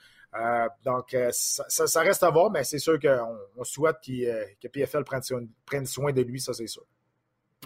[0.84, 6.22] donc, ça, reste à voir, mais c'est sûr qu'on souhaite que PFL prenne, soin de
[6.22, 6.84] lui, ça c'est sûr.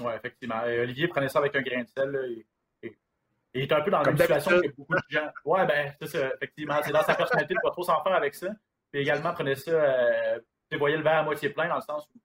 [0.01, 0.63] Oui, effectivement.
[0.65, 2.45] Olivier prenait ça avec un grain de sel.
[3.55, 5.31] Il est un peu dans la même situation que beaucoup de gens.
[5.45, 6.81] Ouais, ben, c'est ça, effectivement.
[6.83, 8.49] C'est dans sa personnalité de ne pas trop s'en faire avec ça.
[8.91, 10.39] Puis également, prenez ça, euh,
[10.79, 12.19] voyez le verre à moitié plein, dans le sens où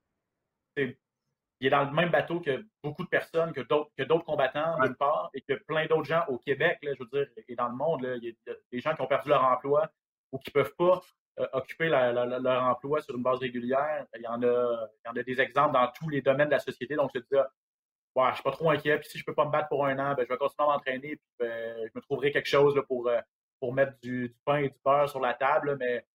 [1.59, 5.29] il est dans le même bateau que beaucoup de personnes, que d'autres combattants, d'une part,
[5.33, 8.03] et que plein d'autres gens au Québec, là, je veux dire, et dans le monde.
[8.03, 9.89] Là, il y a des gens qui ont perdu leur emploi
[10.31, 11.01] ou qui ne peuvent pas
[11.39, 14.05] euh, occuper leur emploi sur une base régulière.
[14.15, 16.53] Il y, en a, il y en a des exemples dans tous les domaines de
[16.53, 16.95] la société.
[16.95, 18.99] Donc, je dis, ouais, je ne suis pas trop inquiet.
[18.99, 20.69] Puis si je ne peux pas me battre pour un an, ben, je vais continuer
[20.69, 21.15] à m'entraîner.
[21.15, 23.19] Puis ben, je me trouverai quelque chose là, pour, euh,
[23.59, 25.77] pour mettre du, pain et du beurre sur la table.
[25.79, 26.05] mais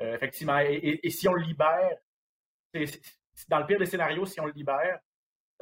[0.00, 1.96] euh, effectivement, et, si on le libère,
[3.48, 4.98] dans le pire des scénarios, si on le libère,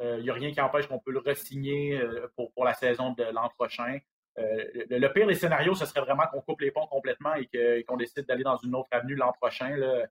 [0.01, 2.01] euh, il n'y a rien qui empêche qu'on peut le resigner
[2.35, 3.99] pour, pour la saison de l'an prochain.
[4.35, 8.25] Le, pire des scénarios, ce serait vraiment qu'on coupe les ponts complètement et qu'on décide
[8.25, 10.07] d'aller dans une autre avenue l'an prochain là,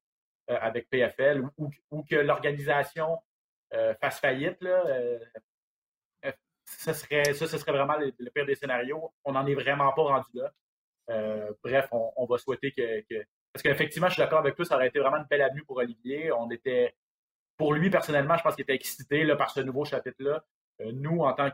[0.47, 3.19] avec PFL ou, que l'organisation
[4.01, 4.61] fasse faillite.
[4.61, 4.85] Là,
[6.65, 9.13] ce serait, ça, ce serait vraiment le, pire des scénarios.
[9.25, 10.53] On n'en est vraiment pas rendu là.
[11.11, 13.25] Euh, bref, on, va souhaiter que.
[13.53, 15.77] Parce qu'effectivement, je suis d'accord avec toi, ça aurait été vraiment une belle avenue pour
[15.77, 16.33] Olivier.
[16.33, 16.95] On était.
[17.63, 20.45] Pour lui, personnellement, je pense qu'il était excité là, par ce nouveau chapitre-là.
[20.81, 21.49] Euh, nous, en tant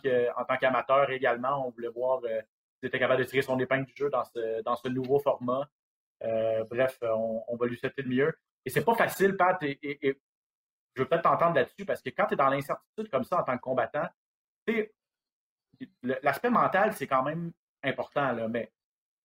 [0.57, 2.41] qu'amateurs également, on voulait voir euh,
[2.79, 5.69] s'il était capable de tirer son épingle du jeu dans ce, dans ce nouveau format.
[6.71, 8.35] bref, on, va lui souhaiter de mieux.
[8.65, 12.33] Et c'est pas facile, Pat, et, je veux peut-être t'entendre là-dessus, parce que quand tu
[12.33, 14.09] es dans l'incertitude comme ça en tant que combattant,
[16.23, 17.53] l'aspect mental, c'est quand même
[17.83, 18.73] important, mais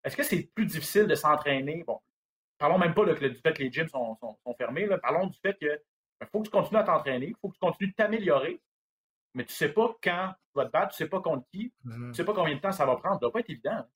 [0.04, 1.86] est-ce que c'est plus difficile de s'entraîner?
[1.88, 2.02] Bon,
[2.58, 4.18] parlons même pas du fait que les gyms sont,
[4.58, 5.82] fermés, parlons du fait que
[6.24, 8.62] il faut que tu continues à t'entraîner, il faut que tu continues de t'améliorer,
[9.34, 11.46] mais tu ne sais pas quand tu vas te battre, tu ne sais pas contre
[11.52, 13.16] qui, tu ne sais pas combien de temps ça va prendre.
[13.16, 13.72] Ça ne doit pas être évident.
[13.72, 13.88] Hein.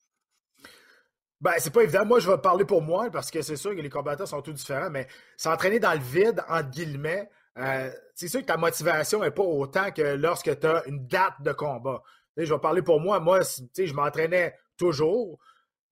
[1.40, 2.06] Ben, c'est pas évident.
[2.06, 4.54] Moi, je vais parler pour moi parce que c'est sûr que les combattants sont tous
[4.54, 5.08] différents, mais
[5.38, 9.92] s'entraîner dans le vide, entre guillemets, euh, c'est sûr que ta motivation n'est pas autant
[9.92, 12.02] que lorsque tu as une date de combat
[12.46, 13.20] je vais parler pour moi.
[13.20, 15.40] Moi, je m'entraînais toujours,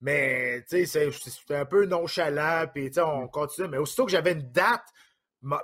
[0.02, 3.68] mais c'était un peu nonchalant, puis on continue.
[3.68, 4.86] Mais aussitôt que j'avais une date,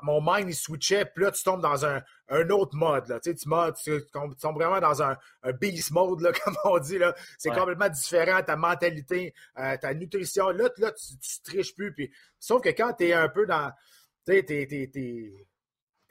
[0.01, 2.01] mon mind il switchait, puis là, tu tombes dans un,
[2.49, 3.07] autre mode.
[3.07, 3.19] Là.
[3.19, 3.47] Tu, tu,
[4.11, 5.17] tombes vraiment dans un,
[5.59, 6.97] beast mode, là, comme on dit.
[7.37, 10.49] C'est complètement différent, ta mentalité, euh, ta nutrition.
[10.49, 11.93] Là, là tu, tu triches plus.
[11.93, 13.71] Puis, sauf que quand tu es un peu dans.
[14.25, 14.67] Tu sais, t'es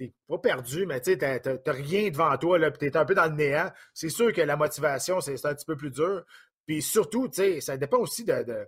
[0.00, 3.26] t'es pas perdu, mais tu n'as rien devant toi, là, puis t'es un peu dans
[3.26, 3.70] le néant.
[3.92, 6.24] C'est sûr que la motivation, c'est un petit peu plus dur.
[6.66, 8.66] Puis surtout, ça dépend aussi de, de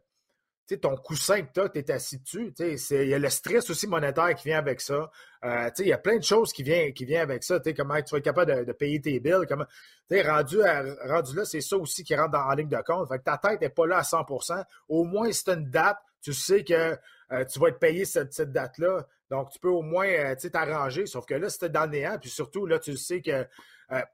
[0.80, 2.54] ton coussin que tu es assis dessus.
[2.58, 5.10] Il y a le stress aussi monétaire qui vient avec ça.
[5.44, 7.60] Euh, il y a plein de choses qui viennent qui vient avec ça.
[7.76, 9.44] Comment tu vas être capable de, payer tes bills.
[9.48, 9.66] Comment,
[10.10, 10.58] rendu,
[11.04, 13.08] rendu là, c'est ça aussi qui rentre en ligne de compte.
[13.08, 16.64] Fait ta tête n'est pas là à 100% Au moins, as une date, tu sais
[16.64, 16.96] que
[17.32, 19.06] euh, tu vas être payé cette, date-là.
[19.30, 21.06] Donc, tu peux au moins euh, t'arranger.
[21.06, 22.18] Sauf que là, c'était dans le néant.
[22.20, 23.46] Puis surtout, là, tu sais que.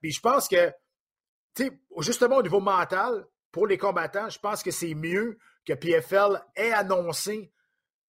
[0.00, 0.72] Puis je pense que,
[2.00, 5.38] justement, au niveau mental, pour les combattants, je pense que c'est mieux
[5.68, 7.52] que PFL ait annoncé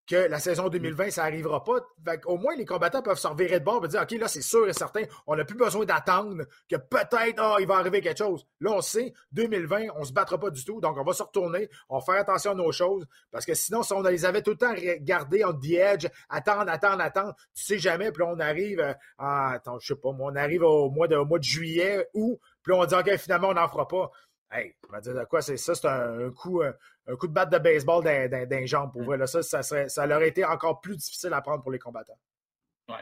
[0.08, 1.10] que la saison 2020, mm.
[1.10, 1.80] ça n'arrivera pas.
[2.24, 4.66] Au moins, les combattants peuvent se revirer de bord et dire OK, là, c'est sûr
[4.66, 8.46] et certain, on n'a plus besoin d'attendre que peut-être oh, il va arriver quelque chose.
[8.60, 10.80] Là, on sait, 2020, on ne se battra pas du tout.
[10.80, 13.06] Donc, on va se retourner, on va faire attention à nos choses.
[13.30, 16.70] Parce que sinon, si on les avait tout le temps gardés on the edge, attendre,
[16.70, 20.08] attendre, attendre, tu sais jamais, puis là, on arrive euh, en, attends, je sais pas,
[20.08, 23.16] on arrive au mois de, au mois de juillet ou puis là, on dit OK,
[23.16, 24.10] finalement, on n'en fera pas.
[24.50, 25.74] Hey, on va dire de quoi c'est ça?
[25.74, 29.26] C'est un, coup, un, coup de batte de baseball d'un jambe pour mm.
[29.26, 32.18] ça, ça, serait, ça aurait été encore plus difficile à prendre pour les combattants.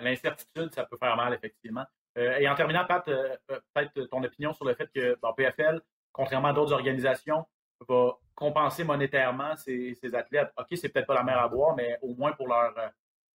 [0.01, 1.85] L'incertitude, ça peut faire mal, effectivement.
[2.19, 5.81] Euh, et en terminant, Pat, euh, euh, peut-être ton opinion sur le fait que PFL,
[6.13, 7.47] contrairement à d'autres organisations,
[7.89, 10.51] va compenser monétairement ces, athlètes.
[10.57, 12.75] OK, c'est peut-être pas la mer à boire, mais au moins pour leur,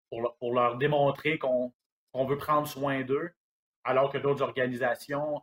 [0.10, 1.72] pour, leur démontrer qu'on
[2.26, 3.32] veut prendre soin d'eux,
[3.84, 5.42] alors que d'autres organisations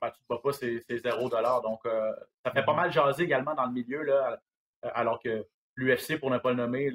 [0.00, 1.28] ben, tu ne te pas, c'est 0
[1.60, 2.12] Donc, euh,
[2.44, 2.76] ça fait pas mm-hmm.
[2.76, 4.40] mal jaser également dans le milieu, là,
[4.84, 5.46] euh, alors que
[5.76, 6.90] l'UFC, pour ne pas le nommer,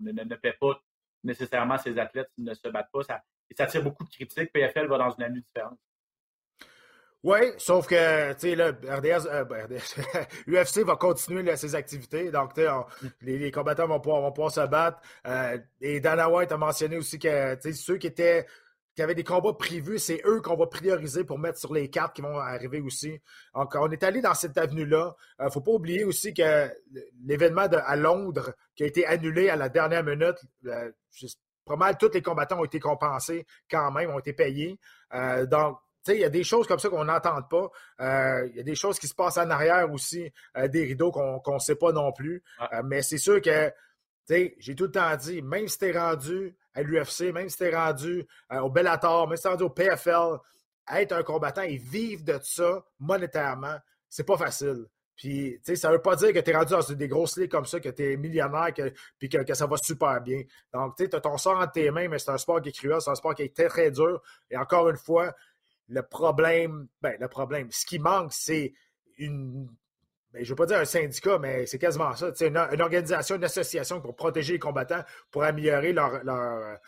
[0.00, 0.80] ne, ne, paie pas
[1.22, 3.02] nécessairement ses athlètes ne se battent pas.
[3.02, 4.52] Ça, et ça tire beaucoup de critiques.
[4.52, 5.78] PFL va dans une année différente.
[7.22, 9.26] Oui, sauf que, tu sais, là, RDS,
[10.46, 12.30] UFC euh, va continuer ses activités.
[12.30, 12.84] Donc, mm.
[13.22, 15.00] les, les, combattants vont pouvoir, vont pouvoir se battre.
[15.80, 18.46] et Dana White a mentionné aussi que, ceux qui étaient
[18.94, 22.14] qui avaient des combats prévus, c'est eux qu'on va prioriser pour mettre sur les cartes
[22.14, 23.20] qui vont arriver aussi.
[23.54, 25.14] Donc, on est allé dans cette avenue-là.
[25.38, 26.70] Il euh, ne faut pas oublier aussi que
[27.24, 30.36] l'événement à Londres qui a été annulé à la dernière minute,
[30.66, 30.90] euh,
[31.64, 34.78] pas mal tous les combattants ont été compensés quand même, ont été payés.
[35.14, 35.78] Euh, donc,
[36.08, 37.70] il y a des choses comme ça qu'on n'entend pas.
[38.00, 41.10] Euh, il y a des choses qui se passent en arrière aussi, euh, des rideaux
[41.10, 42.42] qu'on ne sait pas non plus.
[42.84, 43.72] mais c'est sûr que,
[44.28, 47.64] j'ai tout le temps dit, même si tu es rendu à l'UFC, même si tu
[47.64, 50.38] es rendu au Bellator, même si tu es rendu au PFL,
[50.92, 53.76] être un combattant et vivre de ça monétairement,
[54.08, 54.86] c'est pas facile.
[55.16, 57.50] Puis, tu sais, ça veut pas dire que tu es rendu dans des grosses ligues
[57.50, 60.42] comme ça, que tu es millionnaire, que, puis que, ça va super bien.
[60.72, 62.70] Donc, tu sais, tu as ton sort entre tes mains, mais c'est un sport qui
[62.70, 64.20] est cruel, c'est un sport qui est très, très dur.
[64.50, 65.32] Et encore une fois,
[65.88, 68.72] le problème, ben, le problème, ce qui manque, c'est
[69.18, 69.68] une,
[70.34, 72.32] ben, je veux pas dire un syndicat, mais c'est quasiment ça.
[72.40, 76.78] Une, une, organisation, une association pour protéger les combattants, pour améliorer leur, leur,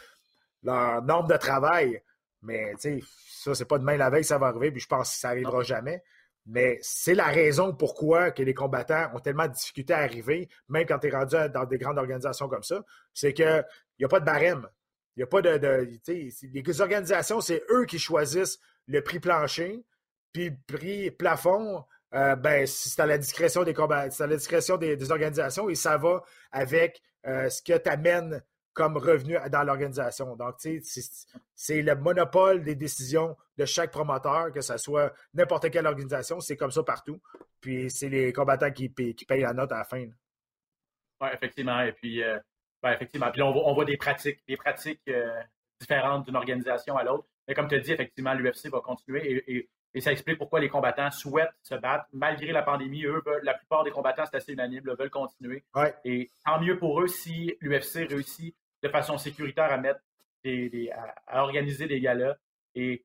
[0.65, 2.03] leur norme de travail.
[2.43, 2.75] Mais,
[3.29, 5.63] ça, c'est pas demain la veille, ça va arriver, puis je pense que ça arrivera
[5.63, 6.03] jamais.
[6.45, 10.85] Mais c'est la raison pourquoi que les combattants ont tellement de difficultés à arriver, même
[10.85, 12.85] quand tu es rendu dans des grandes organisations comme ça.
[13.15, 13.65] C'est qu'il
[14.01, 14.69] n'y a pas de barème.
[15.15, 15.89] Il n'y a pas de.
[16.09, 19.85] les organisations, c'est eux qui choisissent le prix plancher,
[20.33, 21.85] puis le prix plafond.
[22.17, 26.23] Euh, ben, c'est à la discrétion des à la discrétion des, organisations et ça va
[26.51, 28.43] avec euh, ce que tu amènes
[28.73, 30.35] comme revenu dans l'organisation.
[30.35, 35.71] Donc, tu sais, c'est le monopole des décisions de chaque promoteur, que ce soit n'importe
[35.71, 37.21] quelle organisation, c'est comme ça partout.
[37.61, 40.07] Puis c'est les combattants qui, payent la note à la fin.
[41.21, 41.81] Oui, effectivement.
[41.83, 42.39] Et puis, euh,
[42.83, 43.31] ben, effectivement.
[43.31, 45.11] Puis là, on voit, des pratiques, des pratiques
[45.81, 47.27] différentes d'une organisation à l'autre.
[47.47, 49.69] Mais comme tu as dit, effectivement, l'UFC va continuer et,
[50.01, 53.05] ça explique pourquoi les combattants souhaitent se battre malgré la pandémie.
[53.05, 55.65] Eux, la plupart des combattants, c'est assez unanime, veulent continuer.
[56.05, 60.01] Et tant mieux pour eux si l'UFC réussit de façon sécuritaire à mettre
[60.45, 60.91] des,
[61.27, 62.37] à, organiser des galas.
[62.75, 63.05] Et,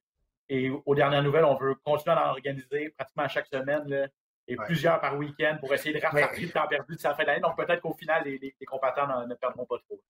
[0.50, 4.10] et aux dernières nouvelles, on veut continuer à en organiser pratiquement chaque semaine
[4.48, 7.40] et plusieurs par week-end pour essayer de rattraper le temps perdu de sa fin d'année.
[7.40, 10.02] Donc peut-être qu'au final, les, les, combattants ne perdront pas trop.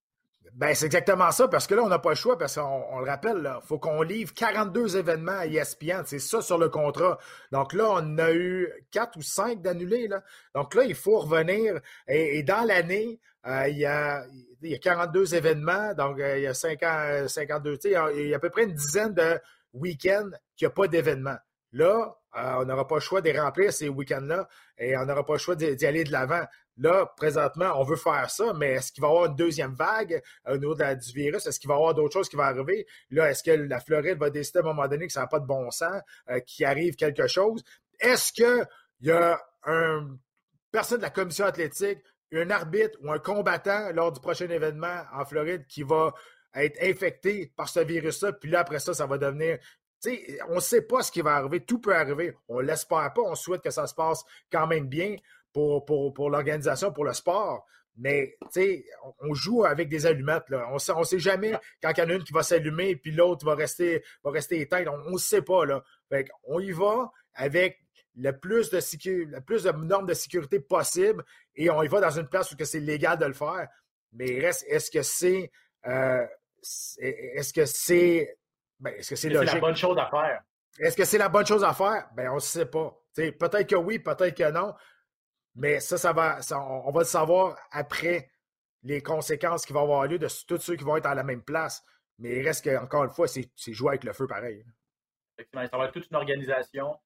[0.54, 3.06] Ben, c'est exactement ça, parce que là, on n'a pas le choix, parce qu'on le
[3.06, 6.04] rappelle, il faut qu'on livre 42 événements à ESPN.
[6.06, 7.18] C'est ça sur le contrat.
[7.52, 10.10] Donc là, on a eu 4 ou 5 d'annulés.
[10.54, 11.80] Donc là, il faut revenir.
[12.08, 14.26] Et, dans l'année, euh, il, y a,
[14.62, 17.80] il y a 42 événements, donc euh, il y a 50, 52.
[17.86, 19.39] Il y, a, il y a à peu près une dizaine de
[19.74, 21.38] week-ends qu'il n'y a pas d'événements.
[21.72, 25.34] Là, euh, on n'aura pas le choix de remplir ces week-ends-là et on n'aura pas
[25.34, 26.44] le choix d'y aller de l'avant.
[26.82, 30.20] Là, présentement, on veut faire ça, mais est-ce qu'il va y avoir une deuxième vague
[30.48, 31.46] au niveau du virus?
[31.46, 32.88] Est-ce qu'il va y avoir d'autres choses qui vont arriver?
[33.12, 35.40] Là, est-ce que la Floride va décider à un moment donné que ça n'a pas
[35.40, 36.02] de bon sens,
[36.32, 37.64] euh, qu'il arrive quelque chose?
[38.00, 38.66] Est-ce qu'il
[39.02, 40.18] y a un
[40.72, 42.00] personne de la commission athlétique,
[42.34, 46.16] un arbitre ou un combattant lors du prochain événement en Floride qui va
[46.56, 49.60] être infecté par ce virus-là, puis là, après ça, ça va devenir
[50.50, 51.64] on ne sait pas ce qui va arriver.
[51.64, 52.36] Tout peut arriver.
[52.48, 53.22] On ne l'espère pas.
[53.22, 55.16] On souhaite que ça se passe quand même bien
[55.54, 57.66] pour, pour, l'organisation, pour le sport.
[57.97, 58.38] Mais,
[59.20, 60.49] on joue avec des allumettes.
[60.49, 60.68] Là.
[60.72, 63.45] On ne sait, jamais quand il y en a une qui va s'allumer puis l'autre
[63.45, 64.88] va rester, va rester éteinte.
[64.88, 65.66] On ne sait pas.
[65.66, 65.84] Là.
[66.45, 67.80] on y va avec
[68.16, 71.24] le plus de le plus de normes de sécurité possible
[71.56, 73.68] et on y va dans une place où c'est légal de le faire.
[74.14, 75.52] Mais reste, est-ce que c'est
[75.88, 76.26] euh,
[76.99, 78.38] est-ce que c'est
[78.80, 80.41] ben, est-ce que c'est la bonne chose à faire?
[80.80, 82.08] Est-ce que c'est la bonne chose à faire?
[82.16, 82.97] Ben, on ne sait pas.
[83.16, 84.74] peut-être que oui, peut-être que non.
[85.56, 86.39] Mais ça, ça va,
[86.86, 88.30] on, va le savoir après
[88.84, 91.43] les conséquences qui vont avoir lieu de tous ceux qui vont être à la même
[91.43, 91.84] place.
[92.20, 94.64] Mais il reste qu'encore une fois, c'est jouer avec le feu pareil.
[95.38, 96.97] Effectivement, ça va être toute une organisation.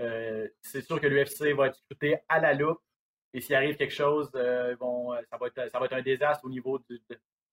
[0.00, 2.80] Euh, c'est sûr que l'UFC va être scruté à la loupe.
[3.34, 4.74] Et s'il arrive quelque chose, euh,
[5.30, 7.00] ça, va être, ça va être un désastre au niveau de,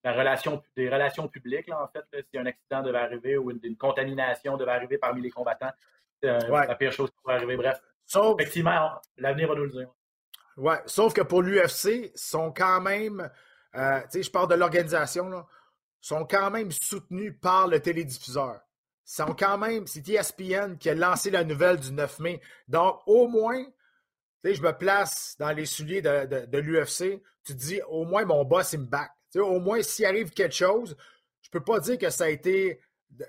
[0.04, 2.26] la relation, des relations publiques, là, en fait.
[2.30, 5.72] si un accident devait arriver ou une, contamination devait arriver parmi les combattants,
[6.22, 7.56] c'est euh, la pire chose qui pourrait arriver.
[7.56, 7.82] Bref,
[8.40, 9.90] effectivement, l'avenir va nous le dire.
[10.60, 13.30] Ouais, sauf que pour l'UFC, sont quand même,
[13.76, 15.46] euh, tu sais, je parle de l'organisation,
[16.02, 18.60] sont quand même soutenus par le télédiffuseur.
[19.06, 22.42] Sont quand même, c'est ESPN qui a lancé la nouvelle du 9 mai.
[22.68, 23.72] Donc, au moins, tu
[24.50, 27.22] sais, je me place dans les souliers de, de, l'UFC.
[27.44, 30.56] Tu te dis, au moins, mon boss, il me back au moins, s'il arrive quelque
[30.56, 30.98] chose,
[31.42, 32.82] je peux pas dire que ça a été.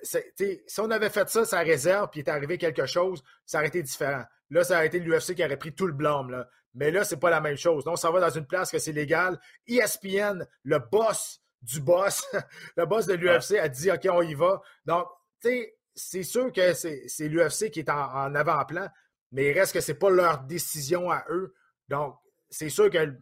[0.02, 3.68] Si on avait fait ça, ça réserve, puis il est arrivé quelque chose, ça aurait
[3.68, 4.24] été différent.
[4.50, 6.30] Là, ça aurait été l'UFC qui aurait pris tout le blâme.
[6.30, 6.48] Là.
[6.74, 7.84] Mais là, c'est pas la même chose.
[7.84, 9.38] Donc, ça va dans une place que c'est légal.
[9.66, 12.24] ESPN, le boss du boss,
[12.76, 14.60] le boss de l'UFC, a dit OK, on y va.
[14.84, 15.06] Donc,
[15.42, 18.88] tu sais, c'est sûr que c'est l'UFC qui est en, en avant-plan,
[19.32, 21.54] mais il reste que c'est pas leur décision à eux.
[21.88, 22.16] Donc,
[22.48, 23.14] c'est sûr que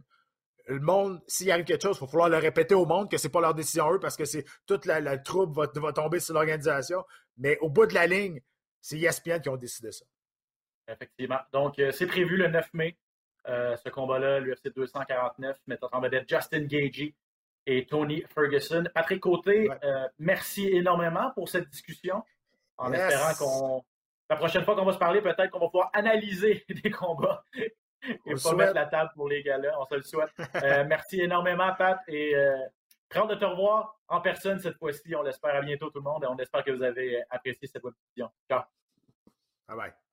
[0.68, 3.30] le monde, s'il arrive quelque chose, il va falloir le répéter au monde que c'est
[3.30, 7.04] pas leur décision eux parce que c'est toute la, troupe va, tomber sur l'organisation.
[7.38, 8.40] Mais au bout de la ligne,
[8.80, 10.04] c'est ESPN qui ont décidé ça.
[10.86, 11.40] Effectivement.
[11.52, 12.96] Donc, euh, c'est prévu le 9 mai,
[13.46, 17.14] euh, ce combat-là, l'UFC 249, mettant en vedette Justin Gagey
[17.66, 18.84] et Tony Ferguson.
[18.94, 22.22] Patrick Côté, euh, merci énormément pour cette discussion,
[22.76, 23.84] en espérant
[24.30, 27.44] la prochaine fois qu'on va se parler, peut-être qu'on va pouvoir analyser des combats
[28.02, 29.74] et pas mettre la table pour les gars-là.
[29.80, 30.32] On se le souhaite.
[30.62, 32.00] Euh, merci énormément, Pat.
[32.08, 32.56] Et euh,
[33.10, 35.14] de te revoir en personne cette fois-ci.
[35.14, 36.24] On l'espère à bientôt, tout le monde.
[36.24, 38.30] Et on espère que vous avez apprécié cette webvision.
[38.48, 38.62] Ciao.
[39.66, 40.07] Bye bye.